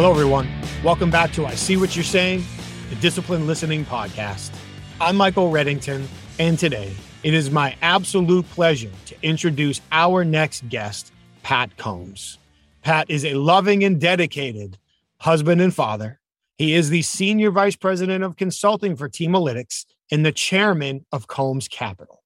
[0.00, 0.48] Hello, everyone.
[0.82, 2.42] Welcome back to I See What You're Saying,
[2.88, 4.50] the Discipline Listening Podcast.
[4.98, 6.06] I'm Michael Reddington,
[6.38, 12.38] and today it is my absolute pleasure to introduce our next guest, Pat Combs.
[12.80, 14.78] Pat is a loving and dedicated
[15.18, 16.18] husband and father.
[16.56, 21.68] He is the Senior Vice President of Consulting for Teamalytics and the Chairman of Combs
[21.68, 22.22] Capital.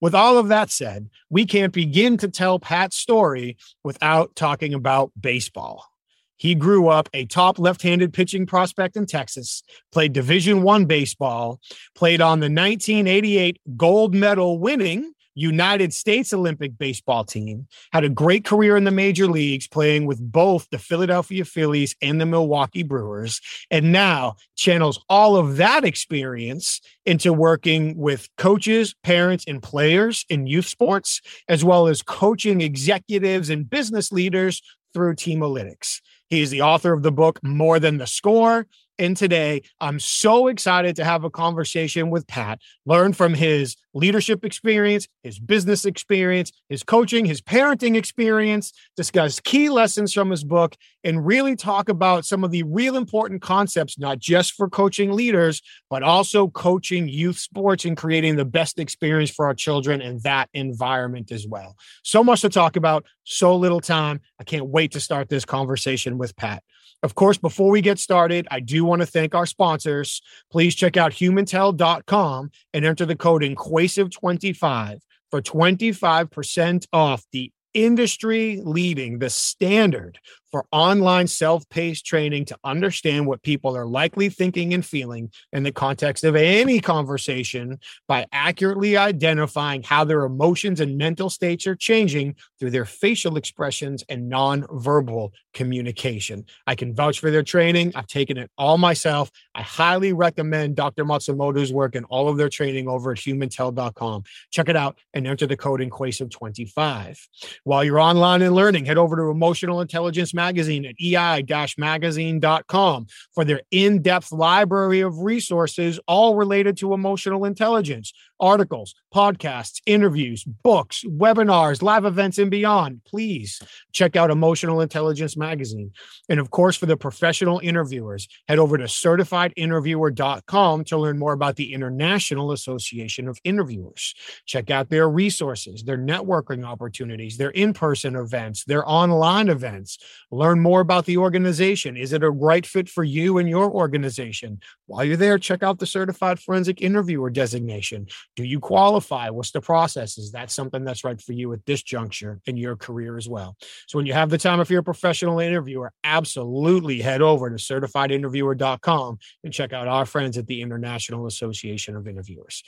[0.00, 5.12] With all of that said, we can't begin to tell Pat's story without talking about
[5.20, 5.93] baseball.
[6.36, 9.62] He grew up a top left-handed pitching prospect in Texas,
[9.92, 11.60] played Division 1 baseball,
[11.94, 18.44] played on the 1988 gold medal winning United States Olympic baseball team, had a great
[18.44, 23.40] career in the major leagues playing with both the Philadelphia Phillies and the Milwaukee Brewers,
[23.70, 30.46] and now channels all of that experience into working with coaches, parents, and players in
[30.46, 36.00] youth sports, as well as coaching executives and business leaders through Teamalytics.
[36.28, 38.66] He is the author of the book More Than the Score.
[38.98, 44.44] And today, I'm so excited to have a conversation with Pat, learn from his leadership
[44.44, 50.76] experience, his business experience, his coaching, his parenting experience, discuss key lessons from his book,
[51.02, 55.60] and really talk about some of the real important concepts, not just for coaching leaders,
[55.90, 60.48] but also coaching youth sports and creating the best experience for our children in that
[60.54, 61.76] environment as well.
[62.04, 64.20] So much to talk about, so little time.
[64.38, 66.62] I can't wait to start this conversation with Pat.
[67.04, 70.22] Of course, before we get started, I do want to thank our sponsors.
[70.50, 79.18] Please check out humintell.com and enter the code INQUASIVE25 for 25% off the industry leading,
[79.18, 80.18] the standard
[80.50, 85.62] for online self paced training to understand what people are likely thinking and feeling in
[85.62, 91.76] the context of any conversation by accurately identifying how their emotions and mental states are
[91.76, 96.44] changing through their facial expressions and nonverbal communication.
[96.66, 97.92] I can vouch for their training.
[97.94, 99.30] I've taken it all myself.
[99.54, 101.04] I highly recommend Dr.
[101.04, 104.24] Matsumoto's work and all of their training over at humintell.com.
[104.50, 107.18] Check it out and enter the code INQUASIVE25.
[107.62, 113.62] While you're online and learning, head over to Emotional Intelligence Magazine at ei-magazine.com for their
[113.70, 122.04] in-depth library of resources, all related to emotional intelligence, articles, podcasts, interviews, books, webinars, live
[122.04, 123.00] events, and beyond.
[123.06, 123.60] Please
[123.92, 125.92] check out Emotional Intelligence Magazine.
[126.28, 131.56] And of course, for the professional interviewers, head over to certifiedinterviewer.com to learn more about
[131.56, 134.14] the International Association of Interviewers.
[134.46, 139.98] Check out their resources, their networking opportunities, their in-person events, their online events.
[140.30, 141.96] Learn more about the organization.
[141.96, 144.60] Is it a right fit for you and your organization?
[144.86, 148.06] While you're there, check out the Certified Forensic Interviewer designation.
[148.36, 149.30] Do you qualify?
[149.30, 150.18] What's the process?
[150.18, 153.56] Is that something that's right for you at this juncture in your career as well?
[153.86, 157.56] So when you have the time, if you're a professional interviewer, absolutely head over to
[157.56, 162.64] certifiedinterviewer.com and check out our friends at the International Association of Interviewers.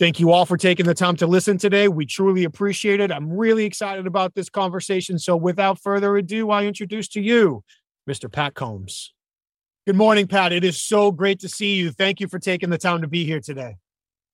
[0.00, 1.86] Thank you all for taking the time to listen today.
[1.86, 3.12] We truly appreciate it.
[3.12, 5.20] I'm really excited about this conversation.
[5.20, 7.62] So without further ado, I introduce to you
[8.10, 8.30] Mr.
[8.30, 9.12] Pat Combs.
[9.86, 10.52] Good morning, Pat.
[10.52, 11.92] It is so great to see you.
[11.92, 13.76] Thank you for taking the time to be here today.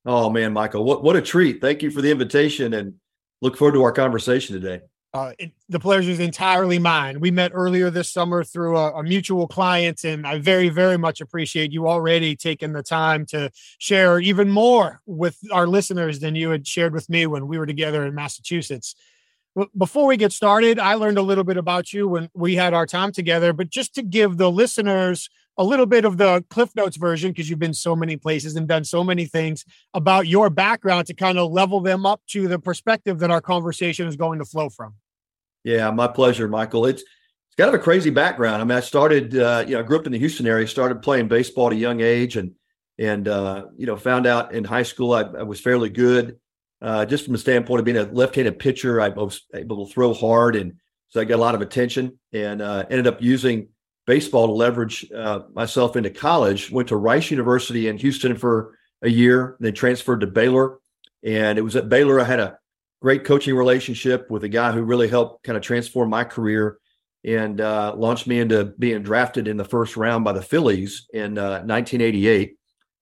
[0.06, 1.60] Oh man, Michael, what what a treat!
[1.60, 2.94] Thank you for the invitation, and
[3.42, 4.82] look forward to our conversation today.
[5.12, 7.18] Uh, it, the pleasure is entirely mine.
[7.18, 11.20] We met earlier this summer through a, a, mutual client, and I very, very much
[11.20, 16.50] appreciate you already taking the time to share even more with our listeners than you
[16.50, 18.94] had shared with me when we were together in Massachusetts.
[19.76, 22.86] Before we get started, I learned a little bit about you when we had our
[22.86, 25.28] time together, but just to give the listeners
[25.58, 28.66] a little bit of the Cliff Notes version because you've been so many places and
[28.66, 32.58] done so many things about your background to kind of level them up to the
[32.58, 34.94] perspective that our conversation is going to flow from.
[35.64, 36.86] Yeah, my pleasure, Michael.
[36.86, 38.62] It's it's kind of a crazy background.
[38.62, 41.02] I mean, I started, uh, you know, I grew up in the Houston area, started
[41.02, 42.52] playing baseball at a young age, and
[42.98, 46.38] and uh, you know, found out in high school I, I was fairly good,
[46.80, 49.00] uh, just from the standpoint of being a left-handed pitcher.
[49.00, 50.74] I was able to throw hard, and
[51.08, 53.68] so I got a lot of attention, and uh, ended up using
[54.10, 56.68] baseball to leverage uh, myself into college.
[56.72, 60.80] Went to Rice University in Houston for a year, then transferred to Baylor.
[61.22, 62.58] And it was at Baylor I had a
[63.00, 66.78] great coaching relationship with a guy who really helped kind of transform my career
[67.22, 71.38] and uh, launched me into being drafted in the first round by the Phillies in
[71.38, 72.56] uh, 1988.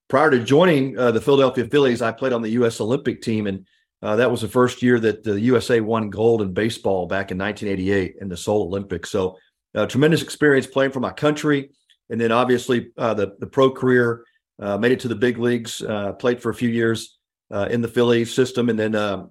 [0.08, 2.82] Prior to joining uh, the Philadelphia Phillies, I played on the U.S.
[2.82, 3.66] Olympic team, and
[4.02, 7.38] uh, that was the first year that the USA won gold in baseball back in
[7.38, 9.10] 1988 in the Seoul Olympics.
[9.10, 9.38] So
[9.74, 11.70] uh, tremendous experience playing for my country,
[12.10, 14.24] and then obviously uh, the the pro career.
[14.60, 15.82] Uh, made it to the big leagues.
[15.82, 17.16] Uh, played for a few years
[17.52, 19.30] uh, in the Philly system, and then um,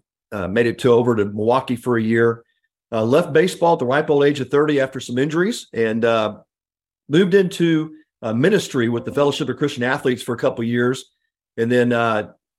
[0.54, 2.46] made it to over to Milwaukee for a year.
[2.92, 6.06] left baseball at the ripe old age of thirty after some injuries, and
[7.10, 11.12] moved into ministry with the Fellowship of Christian Athletes for a couple years,
[11.58, 11.92] and then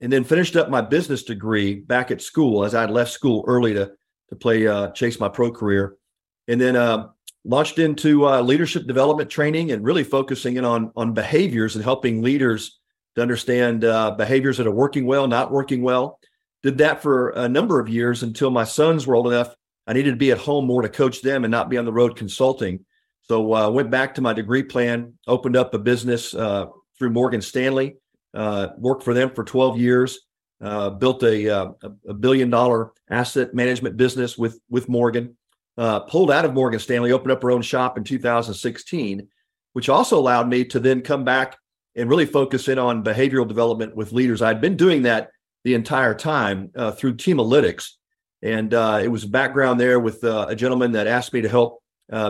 [0.01, 3.45] and then finished up my business degree back at school as I had left school
[3.47, 3.93] early to
[4.29, 5.97] to play uh, chase my pro career,
[6.49, 7.09] and then uh,
[7.49, 12.23] launched into uh, leadership development training and really focusing in on on behaviors and helping
[12.23, 12.79] leaders
[13.17, 16.21] to understand uh, behaviors that are working well, not working well.
[16.63, 19.55] Did that for a number of years until my sons were old enough.
[19.87, 21.93] I needed to be at home more to coach them and not be on the
[21.93, 22.85] road consulting.
[23.23, 26.67] So I uh, went back to my degree plan, opened up a business uh,
[26.99, 27.97] through Morgan Stanley,
[28.35, 30.19] uh, worked for them for 12 years,
[30.61, 31.73] built a,
[32.09, 35.37] a, billion dollar asset management business with, with Morgan,
[35.79, 39.29] uh, pulled out of Morgan Stanley, opened up her own shop in 2016,
[39.73, 41.57] which also allowed me to then come back
[41.97, 44.43] and really focus in on behavioral development with leaders.
[44.43, 45.31] I'd been doing that
[45.65, 47.93] the entire time uh, through Teamalytics.
[48.43, 51.49] And uh, it was a background there with uh, a gentleman that asked me to
[51.49, 51.83] help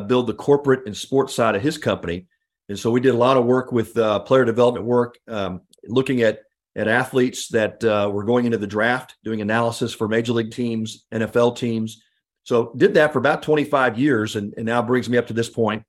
[0.06, 2.27] build the corporate and sports side of his company.
[2.69, 6.41] And so we did a lot of work with player development work, um, looking at
[6.79, 11.05] at athletes that uh, were going into the draft, doing analysis for major league teams,
[11.12, 12.03] NFL teams.
[12.49, 15.50] So did that for about 25 years, and, and now brings me up to this
[15.50, 15.83] point.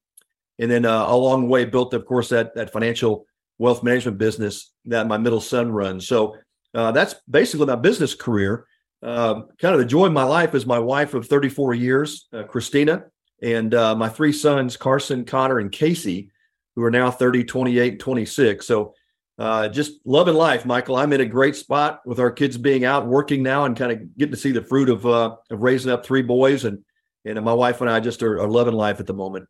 [0.60, 3.26] And then uh, along the way, built, of course, that that financial
[3.60, 6.06] wealth management business that my middle son runs.
[6.06, 6.36] So
[6.74, 8.66] uh, that's basically my business career.
[9.02, 12.44] Uh, kind of the joy of my life is my wife of 34 years, uh,
[12.44, 13.06] Christina,
[13.42, 16.30] and uh, my three sons, Carson, Connor, and Casey,
[16.76, 18.68] who are now 30, 28, 26.
[18.68, 18.94] So
[19.40, 20.98] uh, just loving life, Michael.
[20.98, 24.18] I'm in a great spot with our kids being out working now and kind of
[24.18, 26.84] getting to see the fruit of uh, of raising up three boys and
[27.26, 29.48] and my wife and I just are, are loving life at the moment.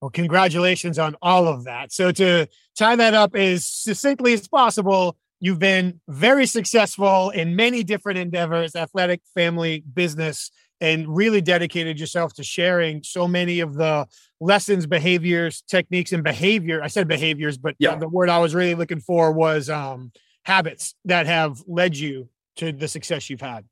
[0.00, 1.92] Well, congratulations on all of that.
[1.92, 2.46] So to
[2.76, 8.76] tie that up as succinctly as possible, you've been very successful in many different endeavors,
[8.76, 10.50] athletic, family, business,
[10.80, 14.06] and really dedicated yourself to sharing so many of the
[14.40, 16.82] lessons, behaviors, techniques, and behavior.
[16.82, 17.96] I said behaviors, but yeah.
[17.96, 20.12] the word I was really looking for was um,
[20.44, 23.64] habits that have led you to the success you've had.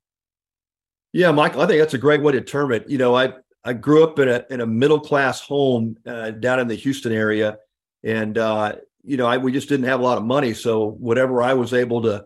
[1.13, 2.89] Yeah, Michael, I think that's a great way to term it.
[2.89, 6.59] You know, I I grew up in a in a middle class home uh, down
[6.59, 7.57] in the Houston area,
[8.03, 8.73] and uh,
[9.03, 11.73] you know, I we just didn't have a lot of money, so whatever I was
[11.73, 12.25] able to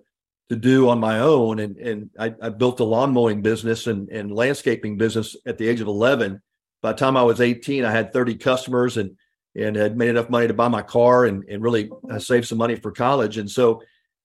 [0.49, 4.09] to do on my own, and and I, I built a lawn mowing business and
[4.09, 6.41] and landscaping business at the age of eleven
[6.81, 9.17] by the time I was 18, I had 30 customers and
[9.55, 12.59] and had made enough money to buy my car and, and really uh, save some
[12.59, 13.37] money for college.
[13.37, 13.81] And so,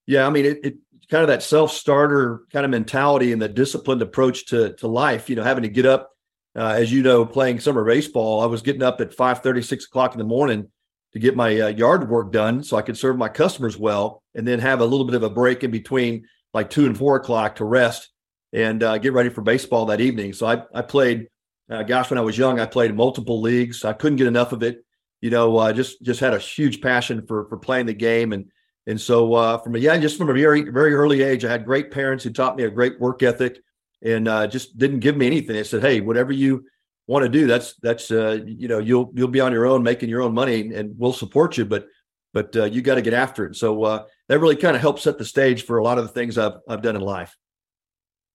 [0.07, 0.75] yeah, I mean, it, it
[1.11, 5.31] kind of that self starter kind of mentality and the disciplined approach to to life.
[5.31, 6.11] You know, having to get up,
[6.55, 9.87] uh, as you know, playing summer baseball, I was getting up at 5 30, 6
[9.87, 10.71] o'clock in the morning
[11.15, 14.47] to get my uh, yard work done so I could serve my customers well, and
[14.47, 17.57] then have a little bit of a break in between like two and four o'clock
[17.57, 18.11] to rest
[18.53, 20.33] and uh, get ready for baseball that evening.
[20.33, 21.29] So I I played
[21.71, 23.85] uh, gosh, when I was young, I played multiple leagues.
[23.85, 24.85] I couldn't get enough of it.
[25.21, 28.47] You know, uh, just just had a huge passion for for playing the game, and
[28.87, 31.65] and so uh, from a yeah, just from a very very early age, I had
[31.65, 33.59] great parents who taught me a great work ethic,
[34.03, 35.57] and uh, just didn't give me anything.
[35.57, 36.67] They said, "Hey, whatever you
[37.07, 40.09] want to do, that's that's uh, you know you'll you'll be on your own, making
[40.09, 41.87] your own money, and we'll support you, but
[42.33, 45.03] but uh, you got to get after it." So uh, that really kind of helps
[45.03, 47.37] set the stage for a lot of the things I've I've done in life.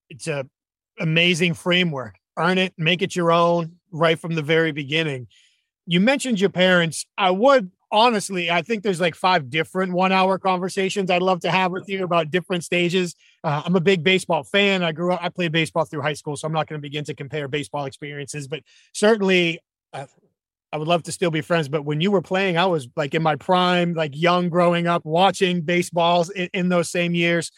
[0.10, 0.46] It's a
[1.00, 5.28] amazing framework earn it, make it your own right from the very beginning.
[5.86, 7.06] You mentioned your parents.
[7.18, 11.52] I would honestly, I think there's like five different one hour conversations I'd love to
[11.52, 13.16] have with you about different stages.
[13.44, 14.84] Uh, I'm a big baseball fan.
[14.84, 17.06] I grew up, I played baseball through high school, so I'm not going to begin
[17.06, 19.60] to compare baseball experiences, but certainly
[19.94, 20.08] uh,
[20.72, 21.70] I would love to still be friends.
[21.70, 25.06] But when you were playing, I was like in my prime, like young growing up,
[25.06, 27.52] watching baseballs in, in those same years.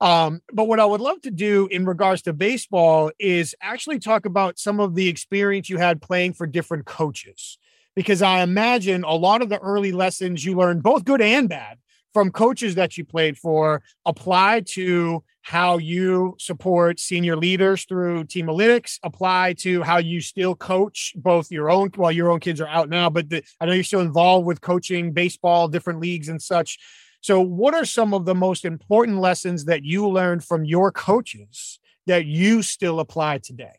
[0.00, 4.26] Um, but what I would love to do in regards to baseball is actually talk
[4.26, 7.58] about some of the experience you had playing for different coaches,
[7.96, 11.78] because I imagine a lot of the early lessons you learned, both good and bad,
[12.18, 18.48] from coaches that you played for apply to how you support senior leaders through team
[18.48, 22.66] Teamalytics, apply to how you still coach both your own, well, your own kids are
[22.66, 26.42] out now, but the, I know you're still involved with coaching baseball, different leagues and
[26.42, 26.80] such.
[27.20, 31.78] So, what are some of the most important lessons that you learned from your coaches
[32.08, 33.78] that you still apply today?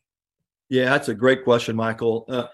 [0.69, 2.23] Yeah, that's a great question, Michael.
[2.29, 2.45] Uh,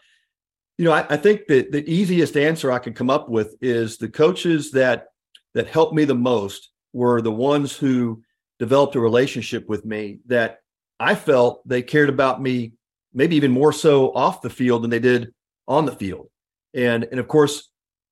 [0.80, 3.98] you know, I, I, think that the easiest answer I can come up with is
[3.98, 5.10] the coaches that
[5.56, 8.22] that helped me the most were the ones who
[8.60, 10.60] developed a relationship with me that
[11.00, 12.74] I felt they cared about me
[13.14, 15.34] maybe even more so off the field than they did
[15.68, 16.30] on the field.
[16.74, 17.70] And and of course,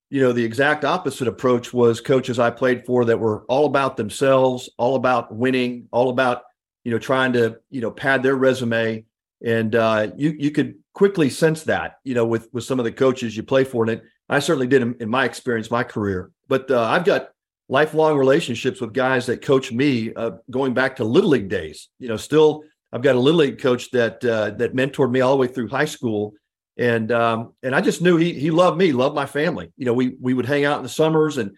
[0.10, 3.98] you know, the exact opposite approach was coaches I played for that were all about
[3.98, 6.44] themselves, all about winning, all about,
[6.84, 9.06] you know, trying to, you know, pad their resume.
[9.46, 12.92] And uh, you you could quickly sense that, you know, with with some of the
[12.92, 13.84] coaches you play for.
[13.84, 16.32] And it I certainly did in, in my experience, my career.
[16.48, 17.30] But uh, I've got
[17.74, 21.90] lifelong relationships with guys that coach me uh, going back to little league days.
[21.98, 22.62] You know, still
[22.92, 25.70] I've got a little league coach that uh, that mentored me all the way through
[25.70, 26.34] high school,
[26.78, 29.74] and um, and I just knew he he loved me, loved my family.
[29.76, 31.52] You know, we we would hang out in the summers, and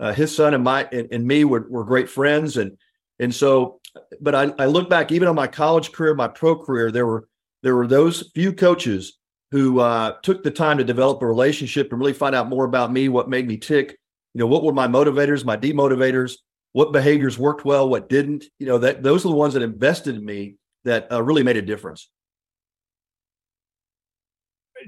[0.00, 2.76] uh, his son and my and, and me were, were great friends, and
[3.20, 3.78] and so.
[4.20, 6.90] But I, I look back even on my college career, my pro career.
[6.90, 7.28] There were
[7.62, 9.18] there were those few coaches
[9.52, 12.92] who uh, took the time to develop a relationship and really find out more about
[12.92, 13.99] me, what made me tick,
[14.34, 16.34] you know, what were my motivators, my demotivators,
[16.72, 18.44] what behaviors worked well, what didn't.
[18.58, 21.56] You know, that those are the ones that invested in me that uh, really made
[21.56, 22.08] a difference.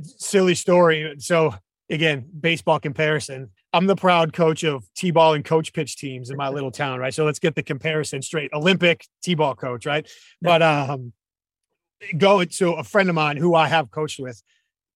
[0.02, 1.14] Silly story.
[1.18, 1.54] So
[1.90, 3.50] again, baseball comparison.
[3.72, 7.12] I'm the proud coach of T-ball and coach pitch teams in my little town, right?
[7.12, 8.50] So let's get the comparison straight.
[8.52, 10.08] Olympic T-ball coach, right?
[10.40, 11.12] But um
[12.16, 14.42] go to a friend of mine who I have coached with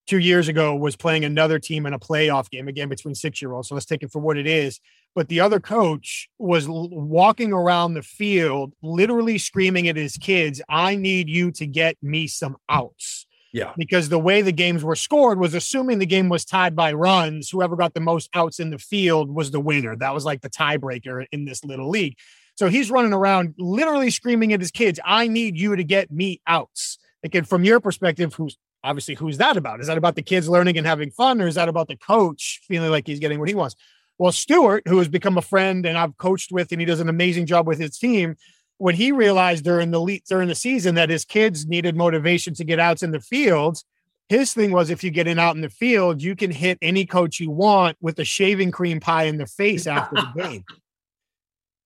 [0.06, 3.52] two years ago was playing another team in a playoff game again between six year
[3.52, 3.68] olds.
[3.68, 4.80] So let's take it for what it is.
[5.14, 10.94] But the other coach was walking around the field, literally screaming at his kids, I
[10.94, 13.26] need you to get me some outs.
[13.52, 13.72] Yeah.
[13.78, 17.48] Because the way the games were scored was assuming the game was tied by runs.
[17.48, 19.96] Whoever got the most outs in the field was the winner.
[19.96, 22.16] That was like the tiebreaker in this little league.
[22.56, 26.40] So he's running around literally screaming at his kids, I need you to get me
[26.46, 26.98] outs.
[27.22, 28.56] Again, from your perspective, who's
[28.86, 29.80] obviously who's that about?
[29.80, 32.60] Is that about the kids learning and having fun, or is that about the coach
[32.66, 33.76] feeling like he's getting what he wants?
[34.18, 37.08] Well, Stewart, who has become a friend and I've coached with, and he does an
[37.08, 38.36] amazing job with his team.
[38.78, 42.64] When he realized during the lead during the season that his kids needed motivation to
[42.64, 43.78] get outs in the field,
[44.28, 47.06] his thing was if you get in out in the field, you can hit any
[47.06, 50.64] coach you want with a shaving cream pie in the face after the game.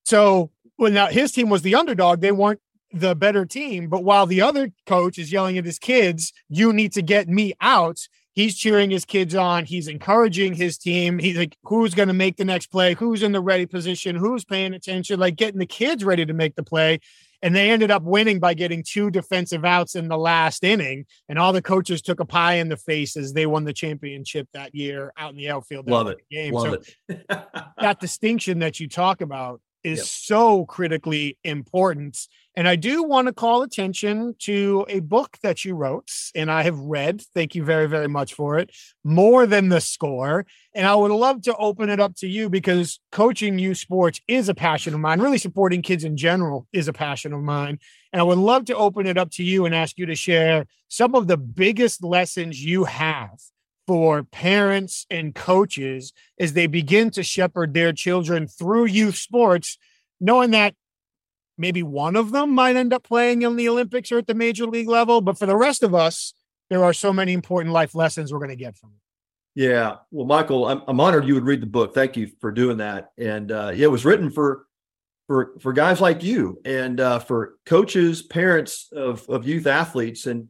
[0.04, 2.60] So when now his team was the underdog, they weren't
[2.92, 3.88] the better team.
[3.88, 7.54] But while the other coach is yelling at his kids, you need to get me
[7.60, 8.00] out,
[8.32, 9.64] he's cheering his kids on.
[9.64, 11.18] He's encouraging his team.
[11.18, 12.94] He's like, who's going to make the next play?
[12.94, 14.16] Who's in the ready position?
[14.16, 15.20] Who's paying attention?
[15.20, 17.00] Like getting the kids ready to make the play.
[17.42, 21.06] And they ended up winning by getting two defensive outs in the last inning.
[21.26, 24.46] And all the coaches took a pie in the face as they won the championship
[24.52, 25.88] that year out in the outfield.
[25.88, 26.18] Love it.
[26.30, 26.52] Game.
[26.52, 27.26] Love so it.
[27.78, 30.06] that distinction that you talk about is Yep.
[30.06, 32.28] so critically important.
[32.56, 36.62] And I do want to call attention to a book that you wrote, and I
[36.62, 37.22] have read.
[37.32, 38.70] Thank you very, very much for it.
[39.04, 40.46] More than the score.
[40.74, 44.48] And I would love to open it up to you because coaching youth sports is
[44.48, 45.20] a passion of mine.
[45.20, 47.78] Really supporting kids in general is a passion of mine.
[48.12, 50.66] And I would love to open it up to you and ask you to share
[50.88, 53.38] some of the biggest lessons you have
[53.86, 59.78] for parents and coaches as they begin to shepherd their children through youth sports,
[60.20, 60.74] knowing that
[61.60, 64.66] maybe one of them might end up playing in the Olympics or at the major
[64.66, 65.20] league level.
[65.20, 66.32] But for the rest of us,
[66.70, 69.60] there are so many important life lessons we're going to get from it.
[69.60, 69.96] Yeah.
[70.10, 71.94] Well, Michael, I'm, I'm honored you would read the book.
[71.94, 73.10] Thank you for doing that.
[73.18, 74.64] And uh, yeah, it was written for
[75.26, 80.26] for for guys like you and uh, for coaches, parents of of youth athletes.
[80.26, 80.48] And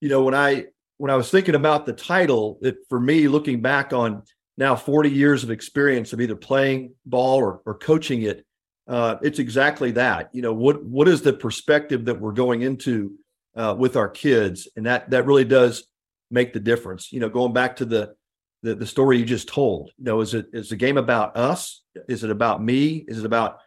[0.00, 0.66] you know, when I
[0.98, 4.22] when I was thinking about the title, it for me, looking back on
[4.58, 8.44] now 40 years of experience of either playing ball or, or coaching it,
[8.92, 10.28] uh, it's exactly that.
[10.34, 13.14] You know, what what is the perspective that we're going into
[13.56, 15.84] uh, with our kids, and that that really does
[16.30, 17.10] make the difference.
[17.10, 18.14] You know, going back to the
[18.62, 19.90] the, the story you just told.
[19.96, 21.82] You know, is it is the game about us?
[22.06, 23.02] Is it about me?
[23.08, 23.60] Is it about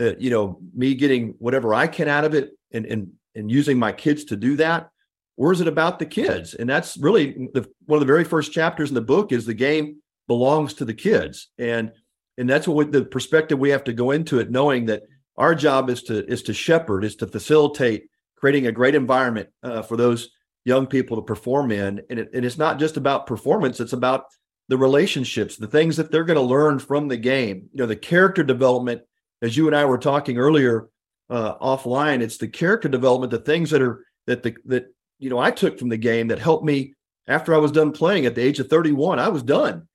[0.00, 3.78] uh, you know me getting whatever I can out of it and and and using
[3.78, 4.90] my kids to do that?
[5.36, 6.54] Or is it about the kids?
[6.54, 9.54] And that's really the one of the very first chapters in the book is the
[9.54, 11.92] game belongs to the kids, and
[12.38, 15.02] and that's what the perspective we have to go into it, knowing that
[15.36, 18.04] our job is to is to shepherd, is to facilitate
[18.36, 20.30] creating a great environment uh, for those
[20.64, 24.24] young people to perform in, and, it, and it's not just about performance; it's about
[24.68, 27.68] the relationships, the things that they're going to learn from the game.
[27.72, 29.02] You know, the character development,
[29.42, 30.88] as you and I were talking earlier
[31.32, 32.20] uh, offline.
[32.20, 34.86] It's the character development, the things that are that the that
[35.18, 36.94] you know I took from the game that helped me
[37.26, 39.18] after I was done playing at the age of 31.
[39.18, 39.88] I was done.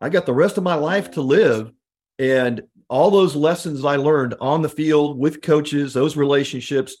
[0.00, 1.72] I got the rest of my life to live,
[2.18, 6.96] and all those lessons I learned on the field with coaches, those relationships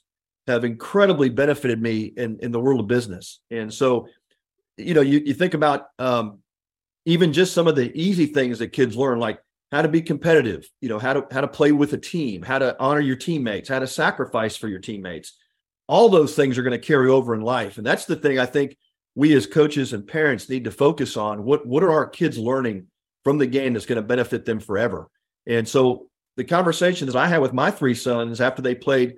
[0.46, 3.40] have incredibly benefited me in in the world of business.
[3.50, 4.08] And so,
[4.76, 6.40] you know, you you think about um,
[7.04, 9.40] even just some of the easy things that kids learn, like
[9.72, 12.58] how to be competitive, you know, how to how to play with a team, how
[12.58, 15.38] to honor your teammates, how to sacrifice for your teammates.
[15.86, 18.46] All those things are going to carry over in life, and that's the thing I
[18.46, 18.76] think
[19.14, 21.44] we as coaches and parents need to focus on.
[21.44, 22.86] What what are our kids learning
[23.24, 25.08] from the game that's going to benefit them forever?
[25.46, 29.16] And so the conversations that I had with my three sons after they played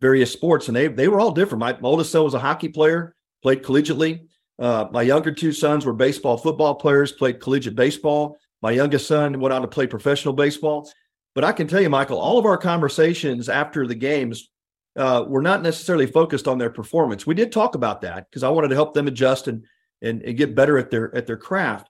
[0.00, 1.60] various sports, and they they were all different.
[1.60, 4.26] My oldest son was a hockey player, played collegiately.
[4.58, 8.36] Uh, my younger two sons were baseball, football players, played collegiate baseball.
[8.60, 10.90] My youngest son went on to play professional baseball.
[11.34, 14.50] But I can tell you, Michael, all of our conversations after the games
[14.96, 17.26] uh, were not necessarily focused on their performance.
[17.26, 19.64] We did talk about that because I wanted to help them adjust and,
[20.02, 21.88] and and get better at their at their craft.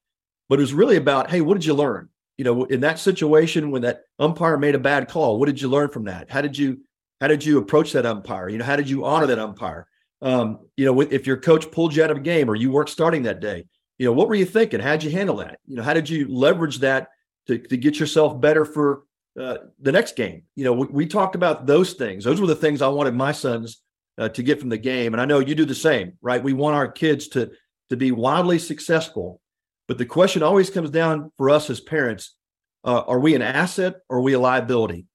[0.49, 2.09] But it was really about, hey, what did you learn?
[2.37, 5.69] You know, in that situation when that umpire made a bad call, what did you
[5.69, 6.31] learn from that?
[6.31, 6.81] How did you
[7.21, 8.49] how did you approach that umpire?
[8.49, 9.89] You know, how did you honor that umpire?
[10.23, 12.89] Um, you know, if your coach pulled you out of a game or you weren't
[12.89, 13.67] starting that day,
[13.99, 14.81] you know, what were you thinking?
[14.81, 15.59] How'd you handle that?
[15.67, 17.09] You know, how did you leverage that
[17.49, 19.03] to, to get yourself better for
[19.39, 20.45] uh, the next game?
[20.55, 22.25] You know, we, we, talked about those things.
[22.25, 23.83] Those were the things I wanted my sons
[24.17, 26.43] uh, to get from the game, and I know you do the same, right?
[26.43, 27.51] We want our kids to
[27.91, 29.41] to be wildly successful,
[29.89, 32.37] but the question always comes down for us as parents:
[32.85, 35.07] uh, Are we an asset or are we a liability?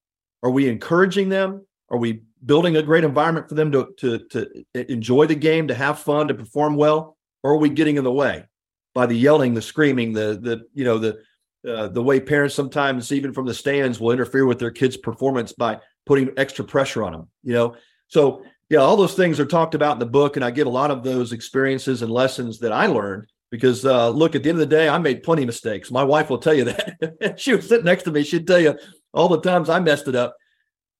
[0.44, 1.66] Are we encouraging them?
[1.90, 5.76] Are we building a great environment for them to, to, to enjoy the game, to
[5.76, 7.18] have fun, to perform well?
[7.44, 8.46] Or are we getting in the way
[8.94, 11.20] by the yelling, the screaming, the, the you know, the,
[11.68, 15.54] uh, the way parents sometimes, even from the stands, will interfere with their kids' performance
[15.54, 17.76] by putting extra pressure on them, you know?
[18.08, 20.36] So, yeah, all those things are talked about in the book.
[20.36, 24.10] And I give a lot of those experiences and lessons that I learned because uh,
[24.10, 25.92] look, at the end of the day, I made plenty of mistakes.
[25.92, 27.36] My wife will tell you that.
[27.40, 28.24] she was sitting next to me.
[28.24, 28.76] She'd tell you
[29.14, 30.36] all the times I messed it up.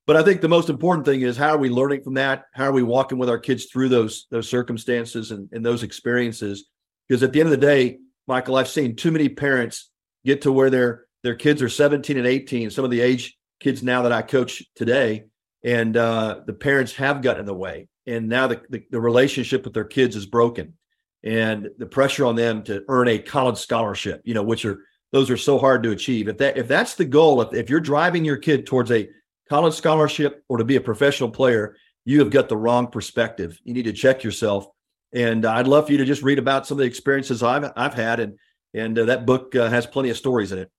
[0.06, 2.44] But I think the most important thing is how are we learning from that?
[2.54, 6.66] How are we walking with our kids through those those circumstances and, and those experiences?
[7.08, 9.90] Because at the end of the day, Michael, I've seen too many parents
[10.24, 13.82] get to where their their kids are 17 and 18, some of the age kids
[13.82, 15.24] now that I coach today,
[15.64, 17.88] and uh, the parents have gotten in the way.
[18.06, 20.76] And now the, the, the relationship with their kids is broken.
[21.24, 24.80] And the pressure on them to earn a college scholarship, you know, which are
[25.14, 26.28] those are so hard to achieve.
[26.28, 29.08] If that if that's the goal, if, if you're driving your kid towards a
[29.50, 33.60] college scholarship or to be a professional player, you have got the wrong perspective.
[33.64, 34.68] You need to check yourself.
[35.14, 37.94] And I'd love for you to just read about some of the experiences I've I've
[37.94, 38.40] had, and
[38.74, 40.72] and uh, that book uh, has plenty of stories in it.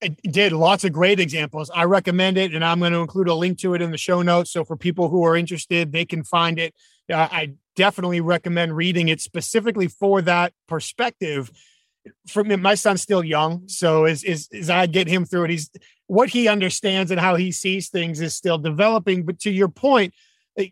[0.00, 1.70] It did lots of great examples.
[1.70, 4.22] I recommend it, and I'm going to include a link to it in the show
[4.22, 4.50] notes.
[4.50, 6.74] So for people who are interested, they can find it.
[7.12, 11.50] I definitely recommend reading it specifically for that perspective.
[12.26, 15.50] For me, my son's still young, so as, as as I get him through it,
[15.50, 15.70] he's
[16.06, 19.24] what he understands and how he sees things is still developing.
[19.24, 20.14] But to your point,
[20.56, 20.68] eh,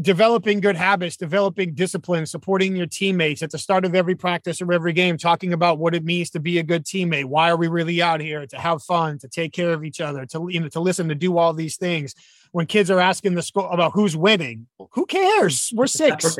[0.00, 4.72] developing good habits, developing discipline, supporting your teammates at the start of every practice or
[4.72, 7.26] every game, talking about what it means to be a good teammate.
[7.26, 8.46] Why are we really out here?
[8.46, 11.14] To have fun, to take care of each other, to you know, to listen, to
[11.14, 12.14] do all these things.
[12.52, 15.72] When kids are asking the school about who's winning, who cares?
[15.74, 16.36] We're six.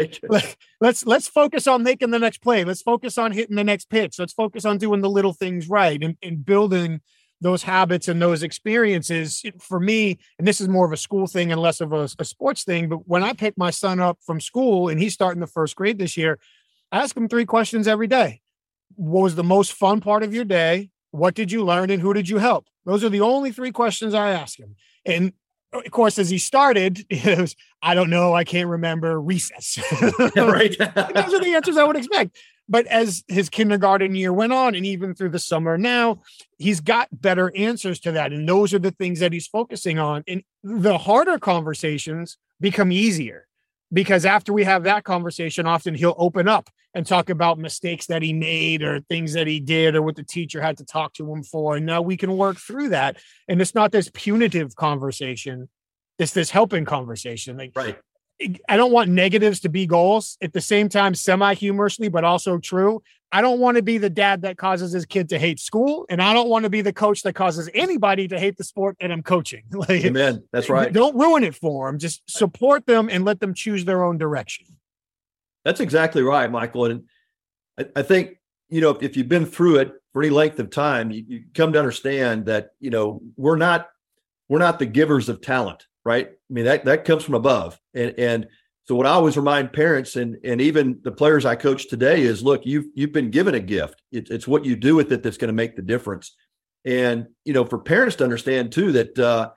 [0.81, 2.64] let's let's focus on making the next play.
[2.64, 4.18] Let's focus on hitting the next pitch.
[4.18, 7.01] Let's focus on doing the little things right and, and building
[7.42, 11.51] those habits and those experiences for me and this is more of a school thing
[11.51, 14.40] and less of a, a, sports thing but when i pick my son up from
[14.40, 16.38] school and he's starting the first grade this year
[16.92, 18.40] i ask him three questions every day
[18.94, 22.14] what was the most fun part of your day what did you learn and who
[22.14, 25.33] did you help those are the only three questions i ask him and
[25.72, 29.78] of course, as he started, it was, I don't know, I can't remember recess.
[30.37, 30.76] right.
[30.78, 32.37] those are the answers I would expect.
[32.68, 36.22] But as his kindergarten year went on, and even through the summer now,
[36.58, 38.32] he's got better answers to that.
[38.32, 40.22] And those are the things that he's focusing on.
[40.28, 43.48] And the harder conversations become easier
[43.92, 48.22] because after we have that conversation, often he'll open up and talk about mistakes that
[48.22, 51.33] he made or things that he did or what the teacher had to talk to
[51.33, 51.76] him for.
[51.76, 53.18] And now we can work through that.
[53.48, 55.68] And it's not this punitive conversation,
[56.18, 57.57] it's this helping conversation.
[57.57, 57.98] Like, right.
[58.68, 62.59] I don't want negatives to be goals at the same time, semi humorously, but also
[62.59, 63.02] true.
[63.35, 66.20] I don't want to be the dad that causes his kid to hate school, and
[66.20, 69.11] I don't want to be the coach that causes anybody to hate the sport that
[69.11, 69.64] I'm coaching.
[69.72, 70.44] like, Amen.
[70.52, 70.92] That's right.
[70.92, 71.98] Don't ruin it for them.
[71.98, 74.66] Just support them and let them choose their own direction.
[75.64, 76.87] That's exactly right, Michael.
[76.87, 77.05] And
[77.78, 78.37] I, I think
[78.68, 81.44] you know if, if, you've been through it for any length of time, you, you
[81.55, 83.88] come to understand that you know we're not
[84.48, 86.29] we're not the givers of talent right?
[86.29, 87.79] I mean, that that comes from above.
[87.95, 88.47] And and
[88.85, 92.43] so what I always remind parents and and even the players I coach today is
[92.43, 94.03] look, you've you've been given a gift.
[94.11, 96.35] It, it's what you do with it that's going to make the difference.
[96.85, 99.51] And you know, for parents to understand too that uh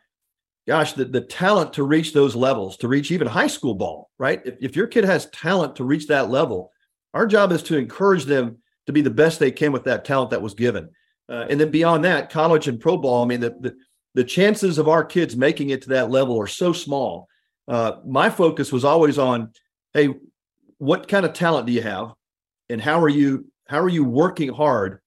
[0.68, 4.42] gosh, the, the talent to reach those levels, to reach even high school ball, right?
[4.46, 6.72] If, if your kid has talent to reach that level,
[7.14, 10.32] our job is to encourage them to be the best they can with that talent
[10.32, 10.90] that was given.
[11.30, 13.76] Uh, and then beyond that, college and pro ball, I mean, the, the
[14.16, 17.28] the chances of our kids making it to that level are so small.
[17.68, 19.52] Uh, my focus was always on,
[19.94, 20.16] hey,
[20.78, 22.14] what kind of talent do you have,
[22.70, 25.00] and how are you how are you working hard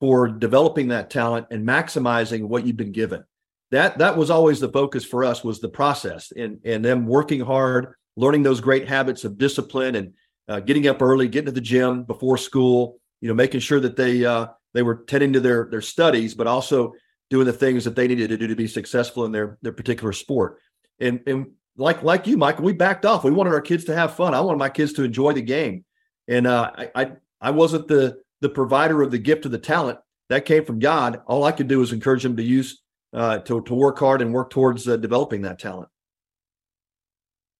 [0.00, 3.24] for developing that talent and maximizing what you've been given?
[3.70, 7.40] That that was always the focus for us was the process and and them working
[7.40, 10.12] hard, learning those great habits of discipline and
[10.48, 13.96] uh, getting up early, getting to the gym before school, you know, making sure that
[13.96, 16.94] they uh, they were tending to their their studies, but also
[17.30, 20.12] doing the things that they needed to do to be successful in their their particular
[20.12, 20.58] sport.
[21.00, 23.24] And and like like you, Michael, we backed off.
[23.24, 24.34] We wanted our kids to have fun.
[24.34, 25.84] I wanted my kids to enjoy the game,
[26.28, 29.98] and uh, I, I I wasn't the the provider of the gift of the talent
[30.28, 31.20] that came from God.
[31.26, 34.32] All I could do was encourage them to use uh, to to work hard and
[34.32, 35.88] work towards uh, developing that talent.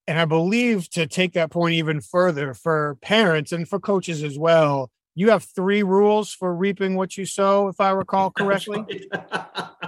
[0.09, 4.39] And I believe to take that point even further for parents and for coaches as
[4.39, 9.09] well, you have three rules for reaping what you sow, if I recall correctly.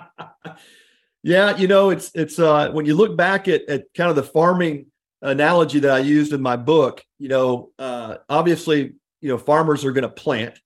[1.23, 4.23] yeah, you know, it's it's uh when you look back at at kind of the
[4.23, 4.87] farming
[5.21, 9.93] analogy that I used in my book, you know, uh obviously, you know, farmers are
[9.93, 10.59] going to plant,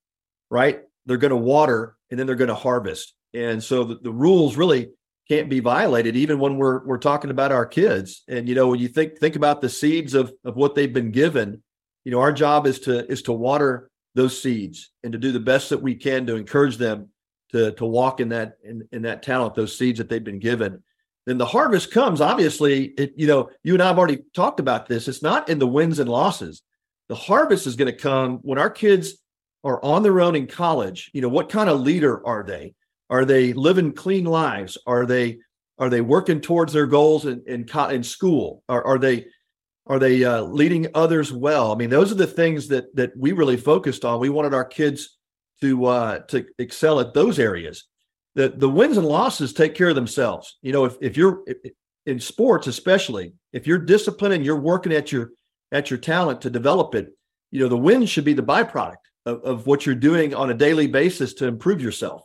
[0.49, 0.83] right?
[1.07, 3.15] They're going to water and then they're going to harvest.
[3.35, 4.93] And so the, the rules really
[5.29, 8.79] can't be violated even when we're we're talking about our kids and you know when
[8.79, 11.63] you think think about the seeds of of what they've been given
[12.05, 15.41] you know our job is to is to water those seeds and to do the
[15.41, 17.09] best that we can to encourage them
[17.51, 20.83] to to walk in that in, in that talent those seeds that they've been given.
[21.27, 25.09] Then the harvest comes obviously it you know you and i've already talked about this.
[25.09, 26.63] It's not in the wins and losses.
[27.09, 29.15] The harvest is going to come when our kids
[29.65, 31.11] are on their own in college.
[31.13, 32.75] You know what kind of leader are they?
[33.11, 34.79] Are they living clean lives?
[34.87, 35.39] Are they
[35.79, 38.63] are they working towards their goals in in, in school?
[38.69, 39.27] Are, are they
[39.87, 41.73] are they uh, leading others well?
[41.73, 44.21] I mean, those are the things that that we really focused on.
[44.21, 45.19] We wanted our kids
[45.61, 47.85] to uh, to excel at those areas.
[48.35, 50.59] The the wins and losses take care of themselves.
[50.63, 51.45] You know, if if you're
[52.07, 55.33] in sports, especially if you're disciplined and you're working at your
[55.73, 57.09] at your talent to develop it,
[57.51, 60.55] you know, the wins should be the byproduct of, of what you're doing on a
[60.55, 62.23] daily basis to improve yourself.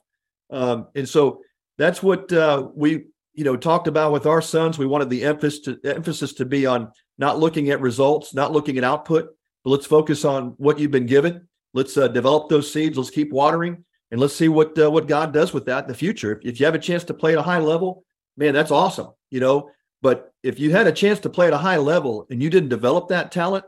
[0.50, 1.41] Um, and so
[1.78, 4.78] that's what uh, we you know talked about with our sons.
[4.78, 8.77] We wanted the emphasis to emphasis to be on not looking at results, not looking
[8.77, 9.30] at output,
[9.63, 11.47] but let's focus on what you've been given.
[11.73, 12.97] Let's uh, develop those seeds.
[12.97, 15.95] Let's keep watering, and let's see what uh, what God does with that in the
[15.95, 16.32] future.
[16.32, 18.03] If, if you have a chance to play at a high level,
[18.36, 19.12] man, that's awesome.
[19.30, 22.41] You know, but if you had a chance to play at a high level and
[22.41, 23.65] you didn't develop that talent,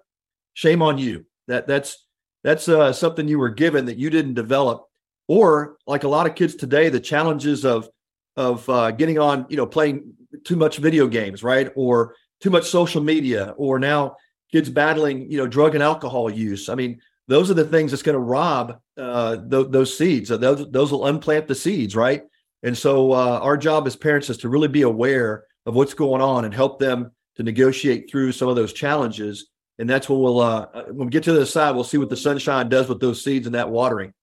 [0.54, 1.26] shame on you.
[1.48, 2.06] That that's
[2.44, 4.86] that's uh, something you were given that you didn't develop
[5.28, 7.90] or like a lot of kids today, the challenges of
[8.36, 12.70] of uh, getting on, you know, playing too much video games, right, or too much
[12.70, 14.16] social media, or now
[14.52, 16.70] kids battling, you know, drug and alcohol use.
[16.70, 20.30] I mean, those are the things that's going to rob uh, th- those seeds.
[20.30, 22.24] Those those will unplant the seeds, right?
[22.64, 26.22] And so uh, our job as parents is to really be aware of what's going
[26.22, 29.50] on and help them to negotiate through some of those challenges.
[29.78, 32.18] And that's when we'll uh, when we get to the side, we'll see what the
[32.18, 34.14] sunshine does with those seeds and that watering.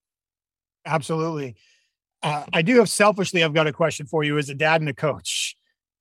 [0.84, 1.56] Absolutely.
[2.22, 4.90] Uh, I do have selfishly, I've got a question for you as a dad and
[4.90, 5.56] a coach.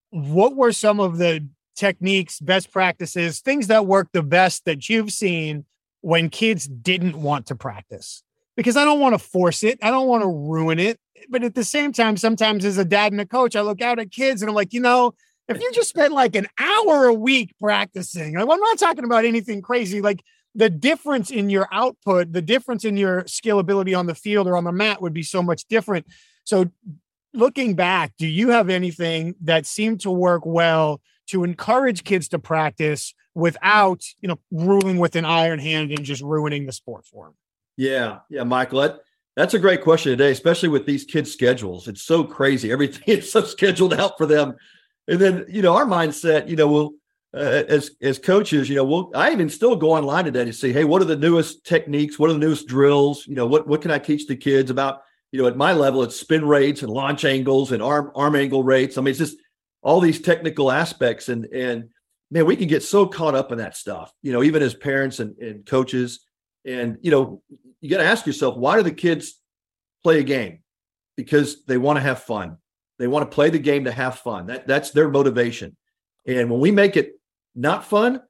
[0.10, 5.12] What were some of the techniques, best practices, things that work the best that you've
[5.12, 5.66] seen
[6.02, 8.24] when kids didn't want to practice?
[8.56, 11.00] Because I don't want to force it, I don't want to ruin it.
[11.30, 14.00] But at the same time, sometimes as a dad and a coach, I look out
[14.00, 15.14] at kids and I'm like, you know,
[15.48, 19.26] if you just spent like an hour a week practicing, like, I'm not talking about
[19.26, 20.24] anything crazy, like
[20.56, 24.58] the difference in your output, the difference in your skill ability on the field or
[24.58, 26.06] on the mat would be so much different.
[26.46, 26.72] So,
[27.34, 32.40] looking back, do you have anything that seemed to work well to encourage kids to
[32.40, 37.26] practice without, you know, ruling with an iron hand and just ruining the sport for
[37.26, 37.36] them?
[37.78, 39.00] Yeah, yeah, Michael, that,
[39.36, 41.88] that's a great question today, especially with these kids' schedules.
[41.88, 42.72] It's so crazy.
[42.72, 44.56] Everything is so scheduled out for them.
[45.08, 46.94] And then, you know, our mindset, you know, we'll
[47.36, 50.72] uh, as as coaches, you know, we'll I even still go online today to see,
[50.72, 52.18] hey, what are the newest techniques?
[52.18, 53.28] What are the newest drills?
[53.28, 55.02] You know, what what can I teach the kids about?
[55.32, 58.64] You know, at my level, it's spin rates and launch angles and arm arm angle
[58.64, 58.98] rates.
[58.98, 59.38] I mean, it's just
[59.86, 61.90] all these technical aspects, and and
[62.32, 64.12] man, we can get so caught up in that stuff.
[64.24, 66.26] You know, even as parents and, and coaches,
[66.66, 67.44] and you know,
[67.80, 69.40] you got to ask yourself, why do the kids
[70.04, 70.60] play a game?
[71.16, 72.58] Because they want to have fun.
[72.98, 74.48] They want to play the game to have fun.
[74.48, 75.78] That that's their motivation.
[76.26, 77.14] And when we make it
[77.54, 78.22] not fun,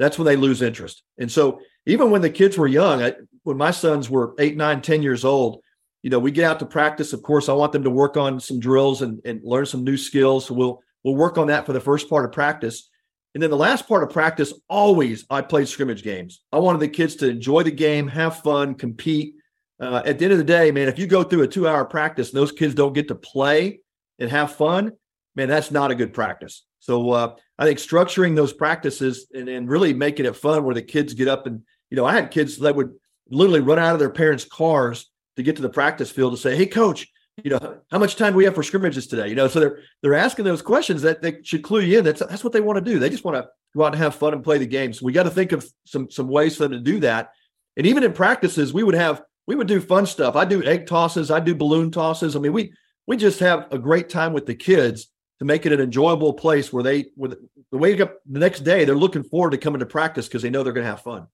[0.00, 1.04] that's when they lose interest.
[1.18, 4.82] And so even when the kids were young, I, when my sons were eight, nine,
[4.82, 5.60] ten years old,
[6.02, 7.12] you know, we get out to practice.
[7.12, 9.96] Of course, I want them to work on some drills and, and learn some new
[9.96, 10.46] skills.
[10.46, 12.88] So we'll we'll work on that for the first part of practice.
[13.34, 16.42] And then the last part of practice, always I played scrimmage games.
[16.52, 19.34] I wanted the kids to enjoy the game, have fun, compete.
[19.80, 21.84] Uh, at the end of the day, man, if you go through a two hour
[21.84, 23.80] practice and those kids don't get to play
[24.18, 24.92] and have fun,
[25.34, 26.64] man, that's not a good practice.
[26.78, 30.82] So uh, I think structuring those practices and, and really making it fun where the
[30.82, 32.92] kids get up and, you know, I had kids that would
[33.28, 36.56] literally run out of their parents' cars to get to the practice field to say,
[36.56, 37.08] Hey, coach,
[37.42, 39.28] you know, how much time do we have for scrimmages today?
[39.28, 42.04] You know, so they're they're asking those questions that they should clue you in.
[42.04, 42.98] That's that's what they want to do.
[42.98, 44.92] They just want to go out and have fun and play the game.
[44.92, 47.32] So we got to think of some some ways for them to do that.
[47.76, 50.36] And even in practices, we would have we would do fun stuff.
[50.36, 52.36] I do egg tosses, I do balloon tosses.
[52.36, 52.72] I mean, we
[53.06, 55.08] we just have a great time with the kids
[55.40, 57.36] to make it an enjoyable place where they with
[57.72, 60.50] the wake up the next day, they're looking forward to coming to practice because they
[60.50, 61.26] know they're going to have fun.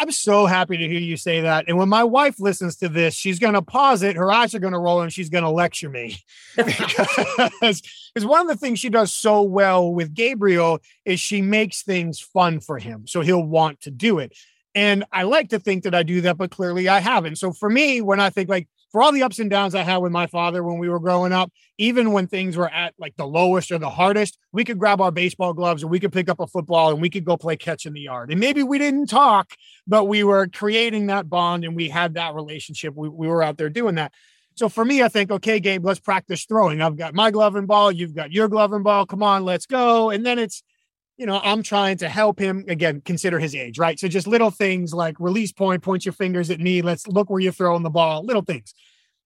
[0.00, 1.66] I'm so happy to hear you say that.
[1.68, 4.16] And when my wife listens to this, she's going to pause it.
[4.16, 6.16] Her eyes are going to roll and she's going to lecture me.
[6.56, 7.82] because
[8.22, 12.60] one of the things she does so well with Gabriel is she makes things fun
[12.60, 13.06] for him.
[13.06, 14.32] So he'll want to do it.
[14.74, 17.36] And I like to think that I do that, but clearly I haven't.
[17.36, 19.98] So for me, when I think like, for all the ups and downs I had
[19.98, 23.26] with my father when we were growing up, even when things were at like the
[23.26, 26.40] lowest or the hardest, we could grab our baseball gloves and we could pick up
[26.40, 28.30] a football and we could go play catch in the yard.
[28.30, 29.52] And maybe we didn't talk,
[29.86, 32.94] but we were creating that bond and we had that relationship.
[32.94, 34.12] We, we were out there doing that.
[34.54, 36.82] So for me, I think, okay, Gabe, let's practice throwing.
[36.82, 37.92] I've got my glove and ball.
[37.92, 39.06] You've got your glove and ball.
[39.06, 40.10] Come on, let's go.
[40.10, 40.62] And then it's,
[41.20, 44.00] you know, I'm trying to help him again, consider his age, right?
[44.00, 46.80] So just little things like release point, point your fingers at me.
[46.80, 48.72] Let's look where you're throwing the ball, little things.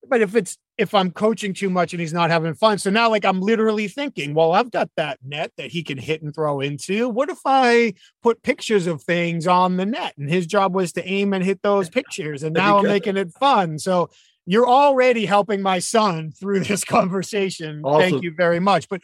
[0.09, 3.09] But if it's if I'm coaching too much and he's not having fun, so now
[3.09, 6.59] like I'm literally thinking, well, I've got that net that he can hit and throw
[6.59, 7.09] into.
[7.09, 10.15] What if I put pictures of things on the net?
[10.19, 13.31] And his job was to aim and hit those pictures, and now I'm making it
[13.35, 13.79] fun.
[13.79, 14.11] So
[14.47, 17.83] you're already helping my son through this conversation.
[17.85, 18.01] Awesome.
[18.01, 18.89] Thank you very much.
[18.89, 19.01] But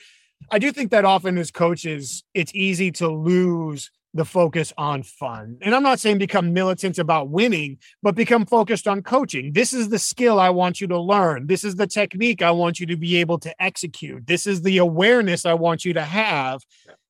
[0.51, 5.59] I do think that often as coaches, it's easy to lose the focus on fun.
[5.63, 9.53] And I'm not saying become militant about winning, but become focused on coaching.
[9.53, 11.47] This is the skill I want you to learn.
[11.47, 14.27] This is the technique I want you to be able to execute.
[14.27, 16.63] This is the awareness I want you to have.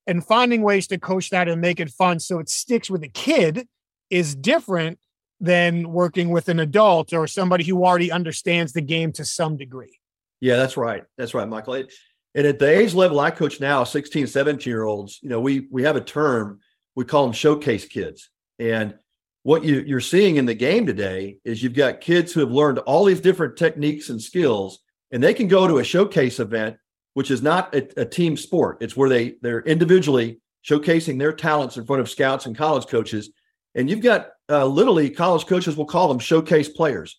[0.06, 3.08] And finding ways to coach that and make it fun so it sticks with a
[3.08, 3.66] kid
[4.10, 4.98] is different
[5.40, 9.98] than working with an adult or somebody who already understands the game to some degree.
[10.40, 11.04] Yeah, that's right.
[11.16, 11.74] That's right, Michael.
[11.74, 11.92] It,
[12.34, 15.66] and at the age level I coach now, 16, 17 year olds, you know, we
[15.70, 16.60] we have a term
[16.94, 18.30] we call them showcase kids.
[18.58, 18.94] And
[19.42, 22.78] what you, you're seeing in the game today is you've got kids who have learned
[22.80, 26.76] all these different techniques and skills, and they can go to a showcase event,
[27.14, 28.78] which is not a, a team sport.
[28.80, 33.30] It's where they they're individually showcasing their talents in front of scouts and college coaches.
[33.74, 37.18] And you've got uh, literally college coaches will call them showcase players.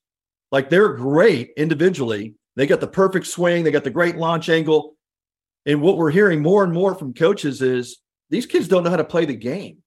[0.52, 2.36] Like they're great individually.
[2.56, 4.95] They got the perfect swing, they got the great launch angle.
[5.65, 7.97] And what we're hearing more and more from coaches is
[8.30, 9.78] these kids don't know how to play the game.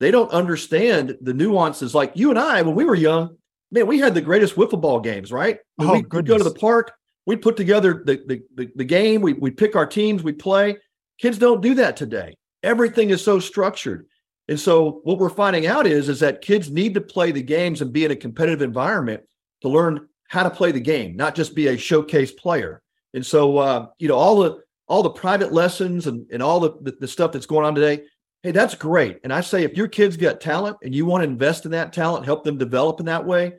[0.00, 1.94] They don't understand the nuances.
[1.94, 3.36] Like you and I, when we were young,
[3.70, 5.58] man, we had the greatest wiffle ball games, right?
[5.76, 6.92] When oh, we'd, we'd go to the park,
[7.26, 10.76] we'd put together the, the, the, the game, we, we'd pick our teams, we'd play.
[11.18, 12.36] Kids don't do that today.
[12.62, 14.06] Everything is so structured.
[14.48, 17.80] And so what we're finding out is, is that kids need to play the games
[17.80, 19.22] and be in a competitive environment
[19.62, 22.82] to learn how to play the game, not just be a showcase player.
[23.14, 26.72] And so, uh, you know, all the all the private lessons and, and all the,
[26.82, 28.04] the, the stuff that's going on today,
[28.42, 29.18] hey, that's great.
[29.24, 31.92] And I say, if your kids got talent and you want to invest in that
[31.92, 33.54] talent, help them develop in that way,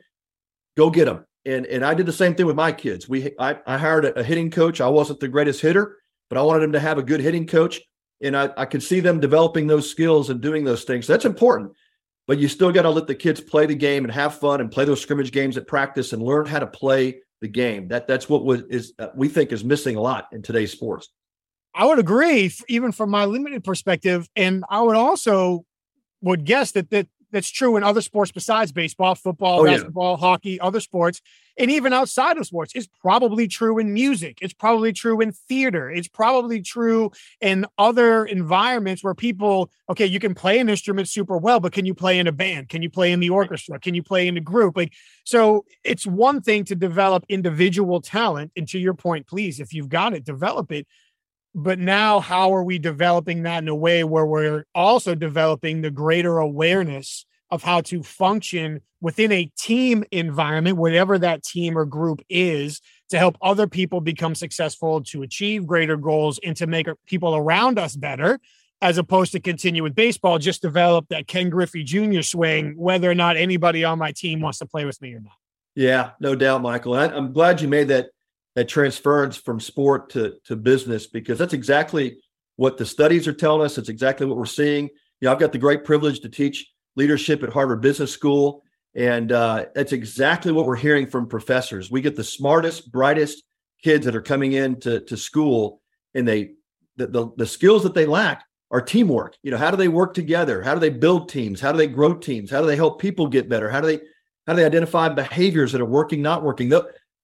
[0.76, 1.26] go get them.
[1.44, 3.08] And and I did the same thing with my kids.
[3.08, 4.80] We I, I hired a, hitting coach.
[4.80, 5.96] I wasn't the greatest hitter,
[6.28, 7.80] but I wanted them to have a good hitting coach.
[8.20, 11.06] And I, I could see them developing those skills and doing those things.
[11.06, 11.72] That's important.
[12.26, 14.70] But you still got to let the kids play the game and have fun and
[14.70, 17.88] play those scrimmage games at practice and learn how to play the game.
[17.88, 21.08] That that's what was is uh, we think is missing a lot in today's sports.
[21.76, 25.64] I would agree, even from my limited perspective, and I would also
[26.22, 30.26] would guess that that that's true in other sports besides baseball, football, oh, basketball, yeah.
[30.26, 31.20] hockey, other sports,
[31.58, 32.72] and even outside of sports.
[32.74, 34.38] It's probably true in music.
[34.40, 35.90] It's probably true in theater.
[35.90, 37.10] It's probably true
[37.40, 41.84] in other environments where people, okay, you can play an instrument super well, but can
[41.84, 42.68] you play in a band?
[42.68, 43.78] Can you play in the orchestra?
[43.80, 44.76] Can you play in a group?
[44.76, 44.92] Like,
[45.24, 48.52] so it's one thing to develop individual talent.
[48.56, 50.86] And to your point, please, if you've got it, develop it
[51.56, 55.90] but now how are we developing that in a way where we're also developing the
[55.90, 62.20] greater awareness of how to function within a team environment whatever that team or group
[62.28, 67.34] is to help other people become successful to achieve greater goals and to make people
[67.34, 68.38] around us better
[68.82, 73.14] as opposed to continue with baseball just develop that ken griffey jr swing whether or
[73.14, 75.32] not anybody on my team wants to play with me or not.
[75.74, 76.94] Yeah no doubt michael.
[76.94, 78.10] I'm glad you made that
[78.56, 82.18] that transference from sport to, to business because that's exactly
[82.56, 83.78] what the studies are telling us.
[83.78, 84.88] It's exactly what we're seeing.
[85.20, 86.66] You know, I've got the great privilege to teach
[86.96, 88.64] leadership at Harvard Business School.
[88.94, 91.90] And uh, that's exactly what we're hearing from professors.
[91.90, 93.44] We get the smartest, brightest
[93.84, 95.82] kids that are coming into to school,
[96.14, 96.52] and they
[96.96, 99.36] the, the, the skills that they lack are teamwork.
[99.42, 100.62] You know, how do they work together?
[100.62, 101.60] How do they build teams?
[101.60, 102.50] How do they grow teams?
[102.50, 103.68] How do they help people get better?
[103.68, 104.00] How do they
[104.46, 106.72] how do they identify behaviors that are working, not working?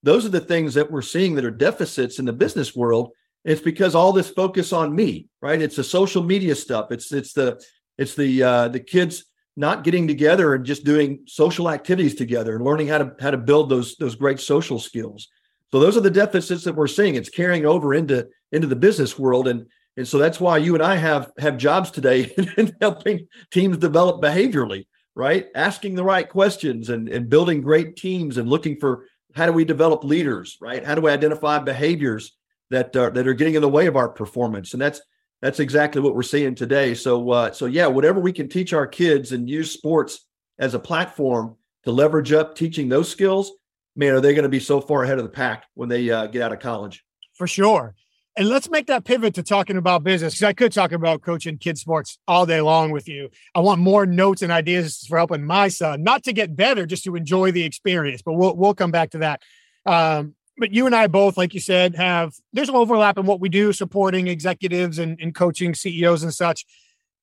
[0.02, 3.12] Those are the things that we're seeing that are deficits in the business world.
[3.44, 5.60] It's because all this focus on me, right?
[5.60, 6.90] It's the social media stuff.
[6.90, 7.62] It's it's the
[7.98, 9.24] it's the uh, the kids
[9.56, 13.36] not getting together and just doing social activities together and learning how to how to
[13.36, 15.28] build those those great social skills.
[15.70, 17.14] So those are the deficits that we're seeing.
[17.14, 20.82] It's carrying over into into the business world, and and so that's why you and
[20.82, 25.48] I have have jobs today in helping teams develop behaviorally, right?
[25.54, 29.64] Asking the right questions and and building great teams and looking for how do we
[29.64, 30.84] develop leaders, right?
[30.84, 32.36] How do we identify behaviors
[32.70, 34.72] that are, that are getting in the way of our performance?
[34.72, 35.00] And that's
[35.40, 36.94] that's exactly what we're seeing today.
[36.94, 40.26] So uh, so yeah, whatever we can teach our kids and use sports
[40.58, 43.50] as a platform to leverage up teaching those skills,
[43.96, 46.26] man, are they going to be so far ahead of the pack when they uh,
[46.26, 47.04] get out of college?
[47.34, 47.94] For sure.
[48.36, 51.58] And let's make that pivot to talking about business because I could talk about coaching
[51.58, 53.28] kids sports all day long with you.
[53.54, 57.04] I want more notes and ideas for helping my son, not to get better, just
[57.04, 58.22] to enjoy the experience.
[58.22, 59.42] But we'll we'll come back to that.
[59.84, 63.40] Um, but you and I both, like you said, have there's an overlap in what
[63.40, 66.64] we do, supporting executives and, and coaching CEOs and such.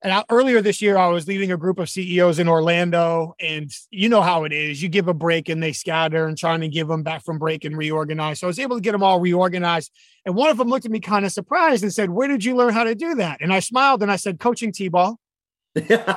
[0.01, 3.69] And I, earlier this year, I was leading a group of CEOs in Orlando, and
[3.91, 4.81] you know how it is.
[4.81, 7.65] You give a break and they scatter, and trying to give them back from break
[7.65, 8.39] and reorganize.
[8.39, 9.91] So I was able to get them all reorganized.
[10.25, 12.55] And one of them looked at me kind of surprised and said, "Where did you
[12.55, 15.19] learn how to do that?" And I smiled and I said, "Coaching T-ball."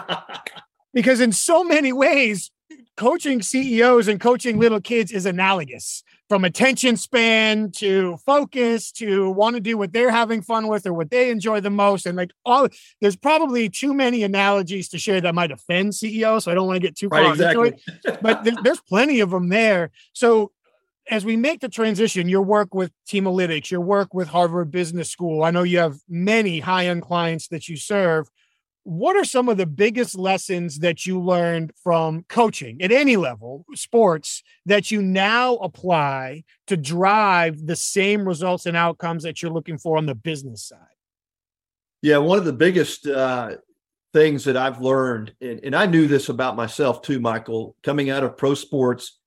[0.95, 2.53] because in so many ways,
[2.97, 9.55] coaching CEOs and coaching little kids is analogous from attention span to focus to want
[9.55, 12.07] to do what they're having fun with or what they enjoy the most.
[12.07, 12.69] And like all,
[13.03, 16.45] there's probably too many analogies to share that might offend CEOs.
[16.45, 17.69] So I don't want to get too far right, exactly.
[17.69, 19.91] into it, but there's, there's plenty of them there.
[20.15, 20.53] So
[21.11, 25.45] as we make the transition, your work with Teamalytics, your work with Harvard Business School,
[25.45, 28.31] I know you have many high end clients that you serve
[28.85, 33.65] what are some of the biggest lessons that you learned from coaching at any level
[33.75, 39.79] sports that you now apply to drive the same results and outcomes that you're looking
[39.79, 40.79] for on the business side?
[42.03, 43.57] Yeah one of the biggest uh,
[44.13, 48.23] things that i've learned and, and i knew this about myself too michael coming out
[48.23, 49.19] of pro sports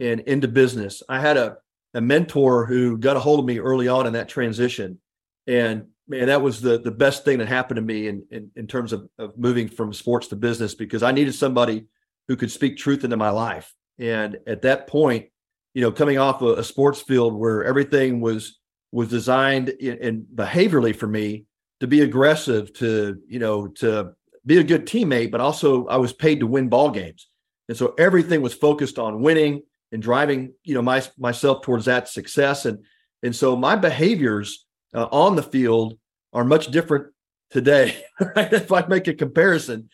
[0.00, 1.56] and into business i had a,
[1.94, 4.98] a mentor who got a hold of me early on in that transition
[5.46, 8.66] and man, that was the the best thing that happened to me in in, in
[8.66, 11.86] terms of, of moving from sports to business because I needed somebody
[12.28, 13.72] who could speak truth into my life.
[13.98, 15.26] And at that point,
[15.74, 18.58] you know, coming off a, a sports field where everything was
[18.92, 21.46] was designed in, behaviorally for me
[21.80, 24.12] to be aggressive, to you know, to
[24.46, 27.28] be a good teammate, but also I was paid to win ball games,
[27.68, 32.08] and so everything was focused on winning and driving, you know, my myself towards that
[32.08, 32.66] success.
[32.66, 32.84] And
[33.22, 35.98] and so my behaviors uh, on the field
[36.32, 37.06] are much different
[37.50, 37.96] today,
[38.36, 38.52] right?
[38.52, 39.88] If I make a comparison.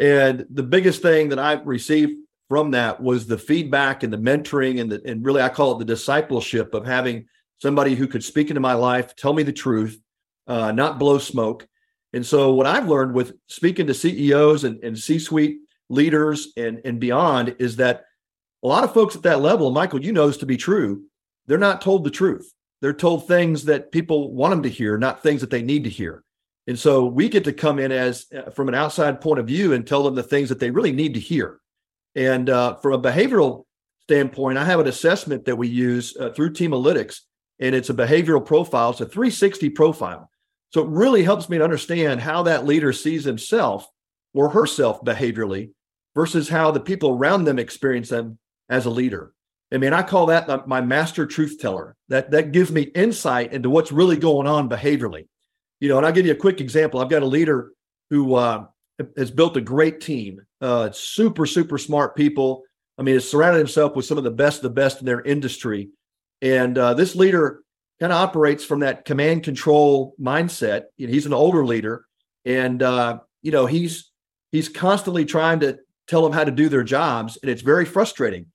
[0.00, 2.14] And the biggest thing that I received
[2.48, 5.78] from that was the feedback and the mentoring and the, and really I call it
[5.78, 7.26] the discipleship of having
[7.58, 10.00] somebody who could speak into my life, tell me the truth,
[10.46, 11.66] uh, not blow smoke.
[12.12, 17.00] And so what I've learned with speaking to CEOs and, and C-suite leaders and, and
[17.00, 18.04] beyond is that
[18.62, 21.04] a lot of folks at that level, Michael, you know this to be true,
[21.46, 25.22] they're not told the truth they're told things that people want them to hear, not
[25.22, 26.22] things that they need to hear.
[26.66, 29.72] And so we get to come in as uh, from an outside point of view
[29.72, 31.60] and tell them the things that they really need to hear.
[32.14, 33.64] And uh, from a behavioral
[34.02, 37.20] standpoint, I have an assessment that we use uh, through Teamalytics,
[37.58, 38.90] and it's a behavioral profile.
[38.90, 40.30] It's a 360 profile.
[40.72, 43.86] So it really helps me to understand how that leader sees himself
[44.32, 45.70] or herself behaviorally
[46.14, 49.33] versus how the people around them experience them as a leader.
[49.74, 51.96] I mean, I call that my master truth teller.
[52.08, 55.26] That that gives me insight into what's really going on behaviorally.
[55.80, 57.00] You know, and I'll give you a quick example.
[57.00, 57.72] I've got a leader
[58.10, 58.66] who uh,
[59.16, 60.40] has built a great team.
[60.60, 62.62] Uh, super, super smart people.
[62.96, 65.88] I mean, has surrounded himself with some of the best the best in their industry.
[66.40, 67.62] And uh, this leader
[67.98, 70.84] kind of operates from that command control mindset.
[70.96, 72.04] You know, he's an older leader,
[72.44, 74.12] and uh, you know he's
[74.52, 78.46] he's constantly trying to tell them how to do their jobs, and it's very frustrating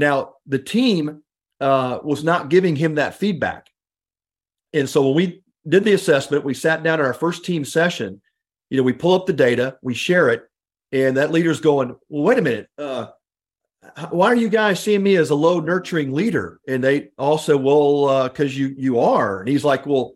[0.00, 1.22] now, the team
[1.60, 3.68] uh, was not giving him that feedback.
[4.72, 8.20] And so when we did the assessment, we sat down at our first team session.
[8.70, 10.44] You know, we pull up the data, we share it,
[10.92, 12.68] and that leader's going, well, wait a minute.
[12.76, 13.06] Uh,
[14.10, 16.60] why are you guys seeing me as a low nurturing leader?
[16.66, 19.40] And they also, well, because uh, you you are.
[19.40, 20.14] And he's like, well,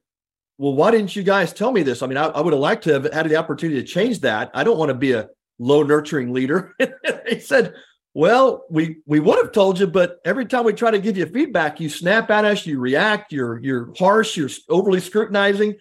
[0.59, 2.03] well, why didn't you guys tell me this?
[2.03, 4.51] I mean, I, I would have liked to have had the opportunity to change that.
[4.53, 5.28] I don't want to be a
[5.59, 6.74] low nurturing leader.
[7.28, 7.74] he said,
[8.12, 11.26] well, we we would have told you, but every time we try to give you
[11.26, 15.76] feedback, you snap at us, you react, you're you're harsh, you're overly scrutinizing.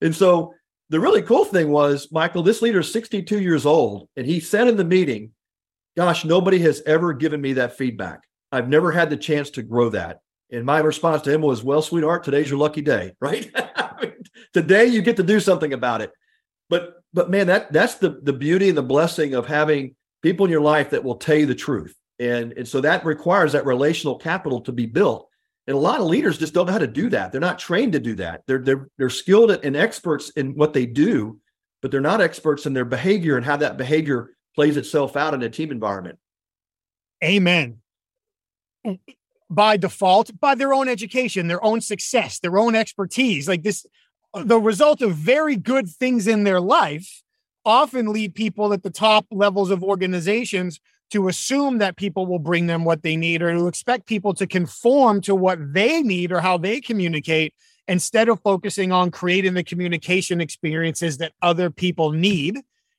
[0.00, 0.54] And so
[0.88, 4.66] the really cool thing was, Michael, this leader is 62 years old, and he said
[4.66, 5.30] in the meeting,
[5.96, 8.22] Gosh, nobody has ever given me that feedback.
[8.50, 10.20] I've never had the chance to grow that.
[10.50, 13.48] And my response to him was, Well, sweetheart, today's your lucky day, right?
[14.52, 16.10] today you get to do something about it.
[16.68, 20.52] But but man, that that's the the beauty and the blessing of having people in
[20.52, 21.94] your life that will tell you the truth.
[22.18, 25.28] And, and so that requires that relational capital to be built.
[25.66, 27.32] And a lot of leaders just don't know how to do that.
[27.32, 28.42] They're not trained to do that.
[28.46, 31.38] They're they're they're skilled and experts in what they do,
[31.80, 35.42] but they're not experts in their behavior and how that behavior plays itself out in
[35.42, 36.18] a team environment.
[37.22, 37.78] Amen.
[39.48, 43.86] By default, by their own education, their own success, their own expertise, like this,
[44.34, 47.22] the result of very good things in their life
[47.64, 50.80] often lead people at the top levels of organizations
[51.10, 54.46] to assume that people will bring them what they need or to expect people to
[54.46, 57.52] conform to what they need or how they communicate
[57.88, 62.56] instead of focusing on creating the communication experiences that other people need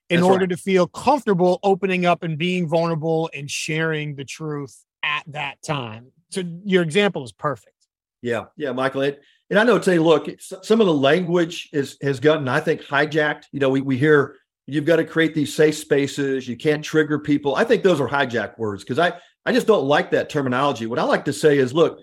[0.09, 0.49] in That's order right.
[0.49, 6.11] to feel comfortable opening up and being vulnerable and sharing the truth at that time.
[6.29, 7.75] So your example is perfect.
[8.21, 9.01] Yeah, yeah, Michael.
[9.01, 12.81] It, and I know today, look, some of the language is has gotten, I think,
[12.81, 13.45] hijacked.
[13.51, 14.35] You know, we we hear
[14.67, 16.47] you've got to create these safe spaces.
[16.47, 16.83] You can't mm-hmm.
[16.83, 17.55] trigger people.
[17.55, 19.13] I think those are hijack words because I,
[19.45, 20.85] I just don't like that terminology.
[20.85, 21.99] What I like to say is, look,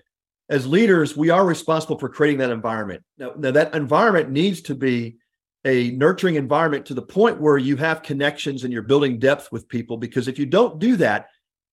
[0.49, 3.03] as leaders, we are responsible for creating that environment.
[3.19, 5.19] Now, now that environment needs to be
[5.65, 9.69] a nurturing environment to the point where you have connections and you're building depth with
[9.69, 9.97] people.
[9.97, 11.27] Because if you don't do that,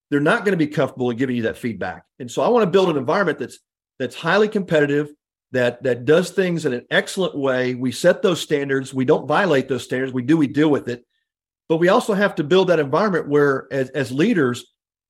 [0.09, 2.03] they're not going to be comfortable in giving you that feedback.
[2.19, 3.59] And so I want to build an environment that's
[3.97, 5.09] that's highly competitive,
[5.51, 7.75] that that does things in an excellent way.
[7.75, 8.93] We set those standards.
[8.93, 10.13] We don't violate those standards.
[10.13, 10.37] We do.
[10.37, 11.05] We deal with it.
[11.69, 14.65] But we also have to build that environment where, as, as leaders,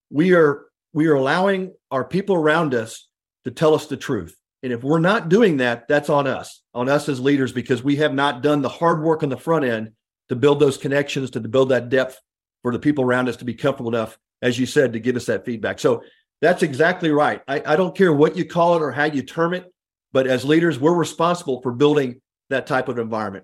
[0.09, 3.07] we are we are allowing our people around us
[3.43, 4.35] to tell us the truth.
[4.63, 7.97] And if we're not doing that, that's on us, on us as leaders, because we
[7.97, 9.91] have not done the hard work on the front end
[10.29, 12.19] to build those connections, to, build that depth
[12.63, 15.27] for the people around us to be comfortable enough, as you said, to give us
[15.27, 15.77] that feedback.
[15.77, 16.01] So
[16.41, 17.41] that's exactly right.
[17.47, 19.71] I, I don't care what you call it or how you term it.
[20.15, 23.43] But as leaders, we're responsible for building that type of environment.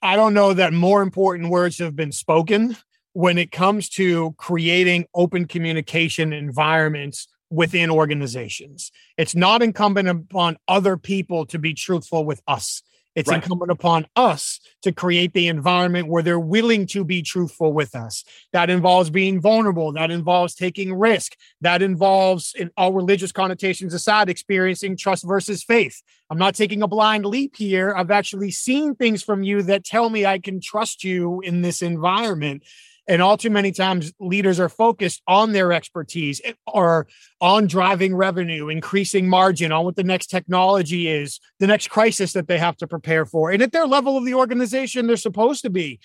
[0.00, 2.78] I don't know that more important words have been spoken
[3.12, 8.90] when it comes to creating open communication environments within organizations.
[9.18, 12.82] It's not incumbent upon other people to be truthful with us.
[13.14, 13.42] It's right.
[13.42, 18.24] incumbent upon us to create the environment where they're willing to be truthful with us.
[18.52, 19.92] That involves being vulnerable.
[19.92, 21.36] That involves taking risk.
[21.60, 26.02] That involves, in all religious connotations aside, experiencing trust versus faith.
[26.30, 27.92] I'm not taking a blind leap here.
[27.96, 31.82] I've actually seen things from you that tell me I can trust you in this
[31.82, 32.62] environment.
[33.10, 37.08] And all too many times, leaders are focused on their expertise eh, or
[37.40, 42.46] on driving revenue, increasing margin, on what the next technology is, the next crisis that
[42.46, 43.50] they have to prepare for.
[43.50, 45.98] And at their level of the organization, they're supposed to be.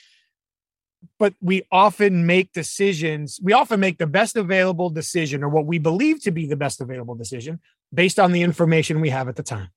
[1.19, 5.77] But we often make decisions, we often make the best available decision or what we
[5.77, 7.59] believe to be the best available decision
[7.93, 9.69] based on the information we have at the time.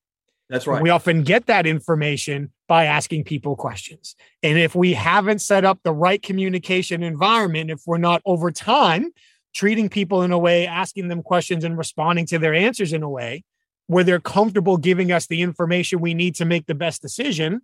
[0.48, 0.82] That's right.
[0.82, 4.16] We often get that information by asking people questions.
[4.42, 9.10] And if we haven't set up the right communication environment, if we're not over time
[9.54, 13.08] treating people in a way, asking them questions and responding to their answers in a
[13.08, 13.44] way
[13.88, 17.60] where they're comfortable giving us the information we need to make the best decision,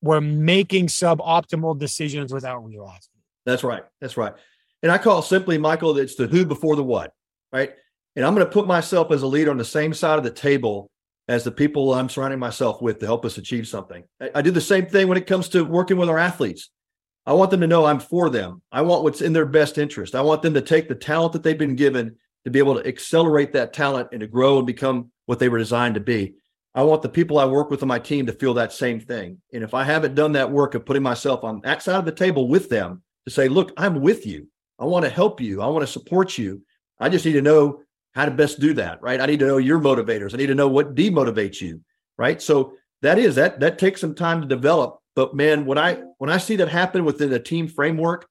[0.00, 3.12] we're making suboptimal decisions without realizing.
[3.44, 3.82] That's right.
[4.00, 4.32] That's right.
[4.82, 7.12] And I call simply, Michael, it's the who before the what,
[7.52, 7.72] right?
[8.14, 10.30] And I'm going to put myself as a leader on the same side of the
[10.30, 10.90] table
[11.28, 14.02] as the people I'm surrounding myself with to help us achieve something.
[14.20, 16.70] I, I, do the same thing when it comes to working with our athletes.
[17.26, 18.62] I want them to know I'm for them.
[18.72, 20.14] I want what's in their best interest.
[20.14, 22.86] I want them to take the talent that they've been given to be able to
[22.86, 26.34] accelerate that talent and to grow and become what they were designed to be.
[26.74, 29.38] I want the people I work with on my team to feel that same thing.
[29.52, 32.12] And if I haven't done that work of putting myself on that side of the
[32.12, 34.48] table with them to say, look, I'm with you.
[34.78, 35.60] I want to help you.
[35.60, 36.62] I want to support you.
[37.00, 37.82] I just need to know
[38.14, 39.20] how to best do that, right?
[39.20, 40.34] I need to know your motivators.
[40.34, 41.80] I need to know what demotivates you,
[42.16, 42.40] right?
[42.40, 44.98] So that is that that takes some time to develop.
[45.14, 48.28] But man, when I when I see that happen within a team framework,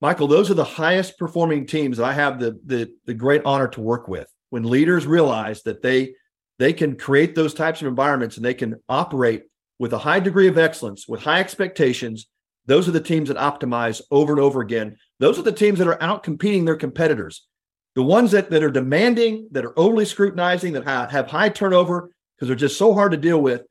[0.00, 3.68] Michael, those are the highest performing teams that I have the the the great honor
[3.68, 4.26] to work with.
[4.50, 6.14] When leaders realize that they
[6.58, 9.44] they can create those types of environments and they can operate
[9.78, 12.28] with a high degree of excellence, with high expectations,
[12.66, 14.96] those are the teams that optimize over and over again.
[15.18, 17.46] Those are the teams that are out competing their competitors.
[17.94, 22.10] The ones that, that are demanding, that are overly scrutinizing, that ha- have high turnover
[22.36, 23.62] because they're just so hard to deal with,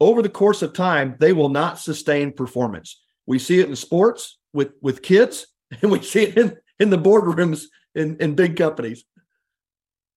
[0.00, 3.00] over the course of time, they will not sustain performance.
[3.26, 5.46] We see it in sports with, with kids,
[5.82, 7.64] and we see it in, in the boardrooms
[7.94, 9.04] in, in big companies.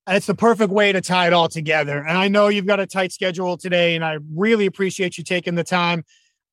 [0.08, 2.00] It's the perfect way to tie it all together.
[2.00, 5.56] And I know you've got a tight schedule today, and I really appreciate you taking
[5.56, 6.04] the time.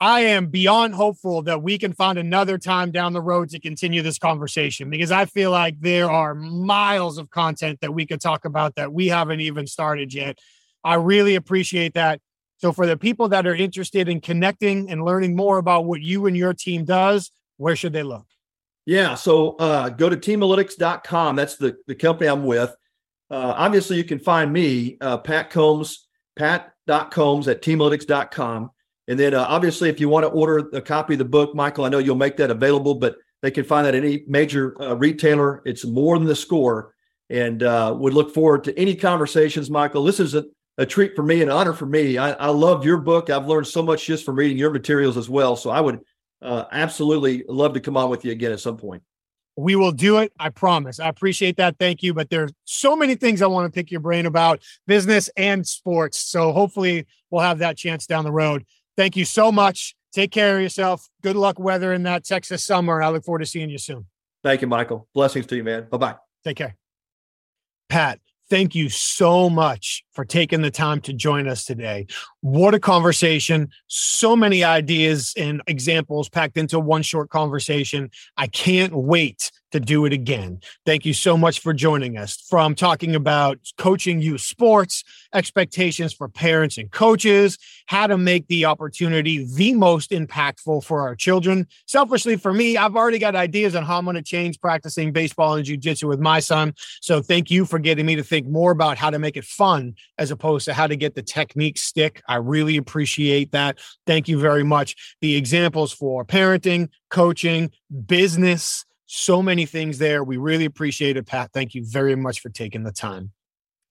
[0.00, 4.00] I am beyond hopeful that we can find another time down the road to continue
[4.00, 8.44] this conversation because I feel like there are miles of content that we could talk
[8.44, 10.38] about that we haven't even started yet.
[10.84, 12.20] I really appreciate that.
[12.58, 16.26] So, for the people that are interested in connecting and learning more about what you
[16.26, 18.26] and your team does, where should they look?
[18.86, 19.14] Yeah.
[19.14, 21.36] So, uh, go to teamalytics.com.
[21.36, 22.74] That's the, the company I'm with.
[23.30, 28.70] Uh, obviously, you can find me, uh, Pat Combs, pat.combs at teamalytics.com.
[29.08, 31.86] And then uh, obviously, if you want to order a copy of the book, Michael,
[31.86, 34.94] I know you'll make that available, but they can find that at any major uh,
[34.94, 35.62] retailer.
[35.64, 36.94] It's more than the score.
[37.30, 40.04] And uh, would look forward to any conversations, Michael.
[40.04, 40.44] This is a,
[40.78, 42.16] a treat for me, an honor for me.
[42.16, 43.28] I, I love your book.
[43.28, 45.56] I've learned so much just from reading your materials as well.
[45.56, 46.00] So I would
[46.40, 49.02] uh, absolutely love to come on with you again at some point.
[49.56, 50.32] We will do it.
[50.38, 51.00] I promise.
[51.00, 51.78] I appreciate that.
[51.78, 52.14] Thank you.
[52.14, 56.18] But there's so many things I want to pick your brain about business and sports.
[56.18, 58.64] So hopefully we'll have that chance down the road.
[58.98, 59.94] Thank you so much.
[60.12, 61.08] Take care of yourself.
[61.22, 63.00] Good luck weathering that Texas summer.
[63.00, 64.06] I look forward to seeing you soon.
[64.42, 65.06] Thank you, Michael.
[65.14, 65.86] Blessings to you, man.
[65.88, 66.16] Bye bye.
[66.42, 66.76] Take care.
[67.88, 68.18] Pat,
[68.50, 72.04] thank you so much for taking the time to join us today.
[72.40, 73.68] What a conversation.
[73.86, 78.10] So many ideas and examples packed into one short conversation.
[78.36, 80.60] I can't wait to do it again.
[80.86, 82.36] Thank you so much for joining us.
[82.48, 85.04] From talking about coaching youth sports,
[85.34, 91.14] expectations for parents and coaches, how to make the opportunity the most impactful for our
[91.14, 91.66] children.
[91.86, 95.54] Selfishly, for me, I've already got ideas on how I'm going to change practicing baseball
[95.54, 96.74] and jujitsu with my son.
[97.02, 99.94] So thank you for getting me to think more about how to make it fun
[100.16, 102.22] as opposed to how to get the technique stick.
[102.28, 103.78] I really appreciate that.
[104.06, 105.16] Thank you very much.
[105.20, 107.70] The examples for parenting, coaching,
[108.06, 110.22] business, so many things there.
[110.22, 111.50] We really appreciate it, Pat.
[111.52, 113.32] Thank you very much for taking the time.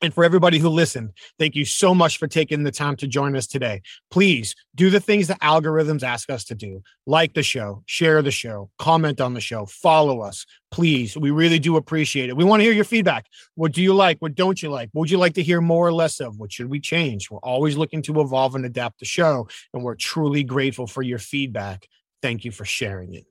[0.02, 3.36] And for everybody who listened, thank you so much for taking the time to join
[3.36, 3.82] us today.
[4.12, 8.30] Please do the things the algorithms ask us to do like the show, share the
[8.30, 10.46] show, comment on the show, follow us.
[10.70, 12.38] Please, we really do appreciate it.
[12.38, 13.26] We want to hear your feedback.
[13.56, 14.18] What do you like?
[14.20, 14.90] What don't you like?
[14.92, 16.38] What would you like to hear more or less of?
[16.38, 17.32] What should we change?
[17.32, 21.20] We're always looking to evolve and adapt the show, and we're truly grateful for your
[21.20, 21.88] feedback.
[22.22, 23.26] Thank you for sharing it.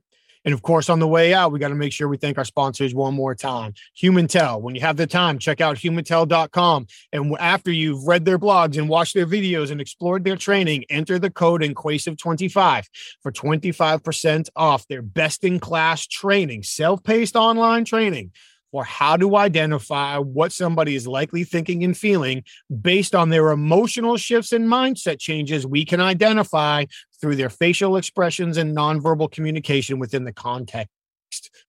[0.46, 2.44] And of course, on the way out, we got to make sure we thank our
[2.44, 3.74] sponsors one more time.
[4.00, 4.62] Humintell.
[4.62, 6.86] When you have the time, check out humintell.com.
[7.12, 11.18] And after you've read their blogs and watched their videos and explored their training, enter
[11.18, 12.84] the code INQUASIVE25
[13.20, 18.30] for 25% off their best in class training, self paced online training
[18.76, 22.44] for how to identify what somebody is likely thinking and feeling
[22.82, 26.84] based on their emotional shifts and mindset changes we can identify
[27.20, 30.90] through their facial expressions and nonverbal communication within the context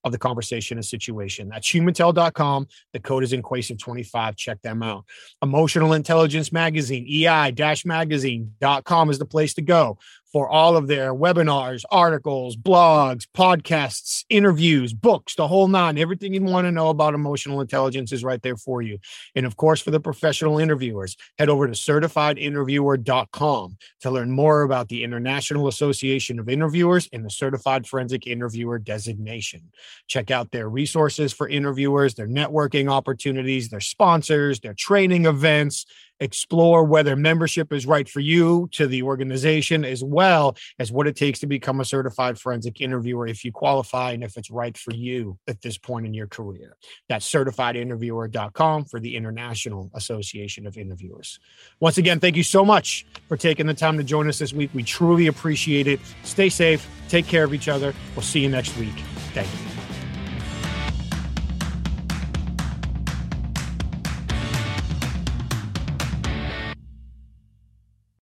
[0.04, 1.50] of the conversation and situation.
[1.50, 2.68] That's humintell.com.
[2.94, 4.36] The code is INQUASIVE25.
[4.36, 5.06] Check them out.
[5.42, 9.98] Emotional Intelligence Magazine, EI-magazine.com is the place to go
[10.32, 15.98] for all of their webinars, articles, blogs, podcasts, interviews, books, the whole nine.
[15.98, 18.98] Everything you want to know about emotional intelligence is right there for you.
[19.36, 24.90] And of course, for the professional interviewers, head over to certifiedinterviewer.com to learn more about
[24.90, 29.72] the International Association of Interviewers and the Certified Forensic Interviewer designation.
[30.08, 35.86] Check out their resources for interviewers, their networking opportunities, their sponsors, their training events
[36.20, 41.16] explore whether membership is right for you to the organization as well as what it
[41.16, 44.94] takes to become a certified forensic interviewer if you qualify and if it's right for
[44.94, 46.76] you at this point in your career.
[47.10, 51.40] That's certifiedinterviewer.com for the International Association of Interviewers.
[51.80, 54.70] Once again, thank you so much for taking the time to join us this week.
[54.74, 56.00] We truly appreciate it.
[56.24, 57.94] Stay safe, take care of each other.
[58.16, 58.96] We'll see you next week.
[59.34, 59.67] Thank you.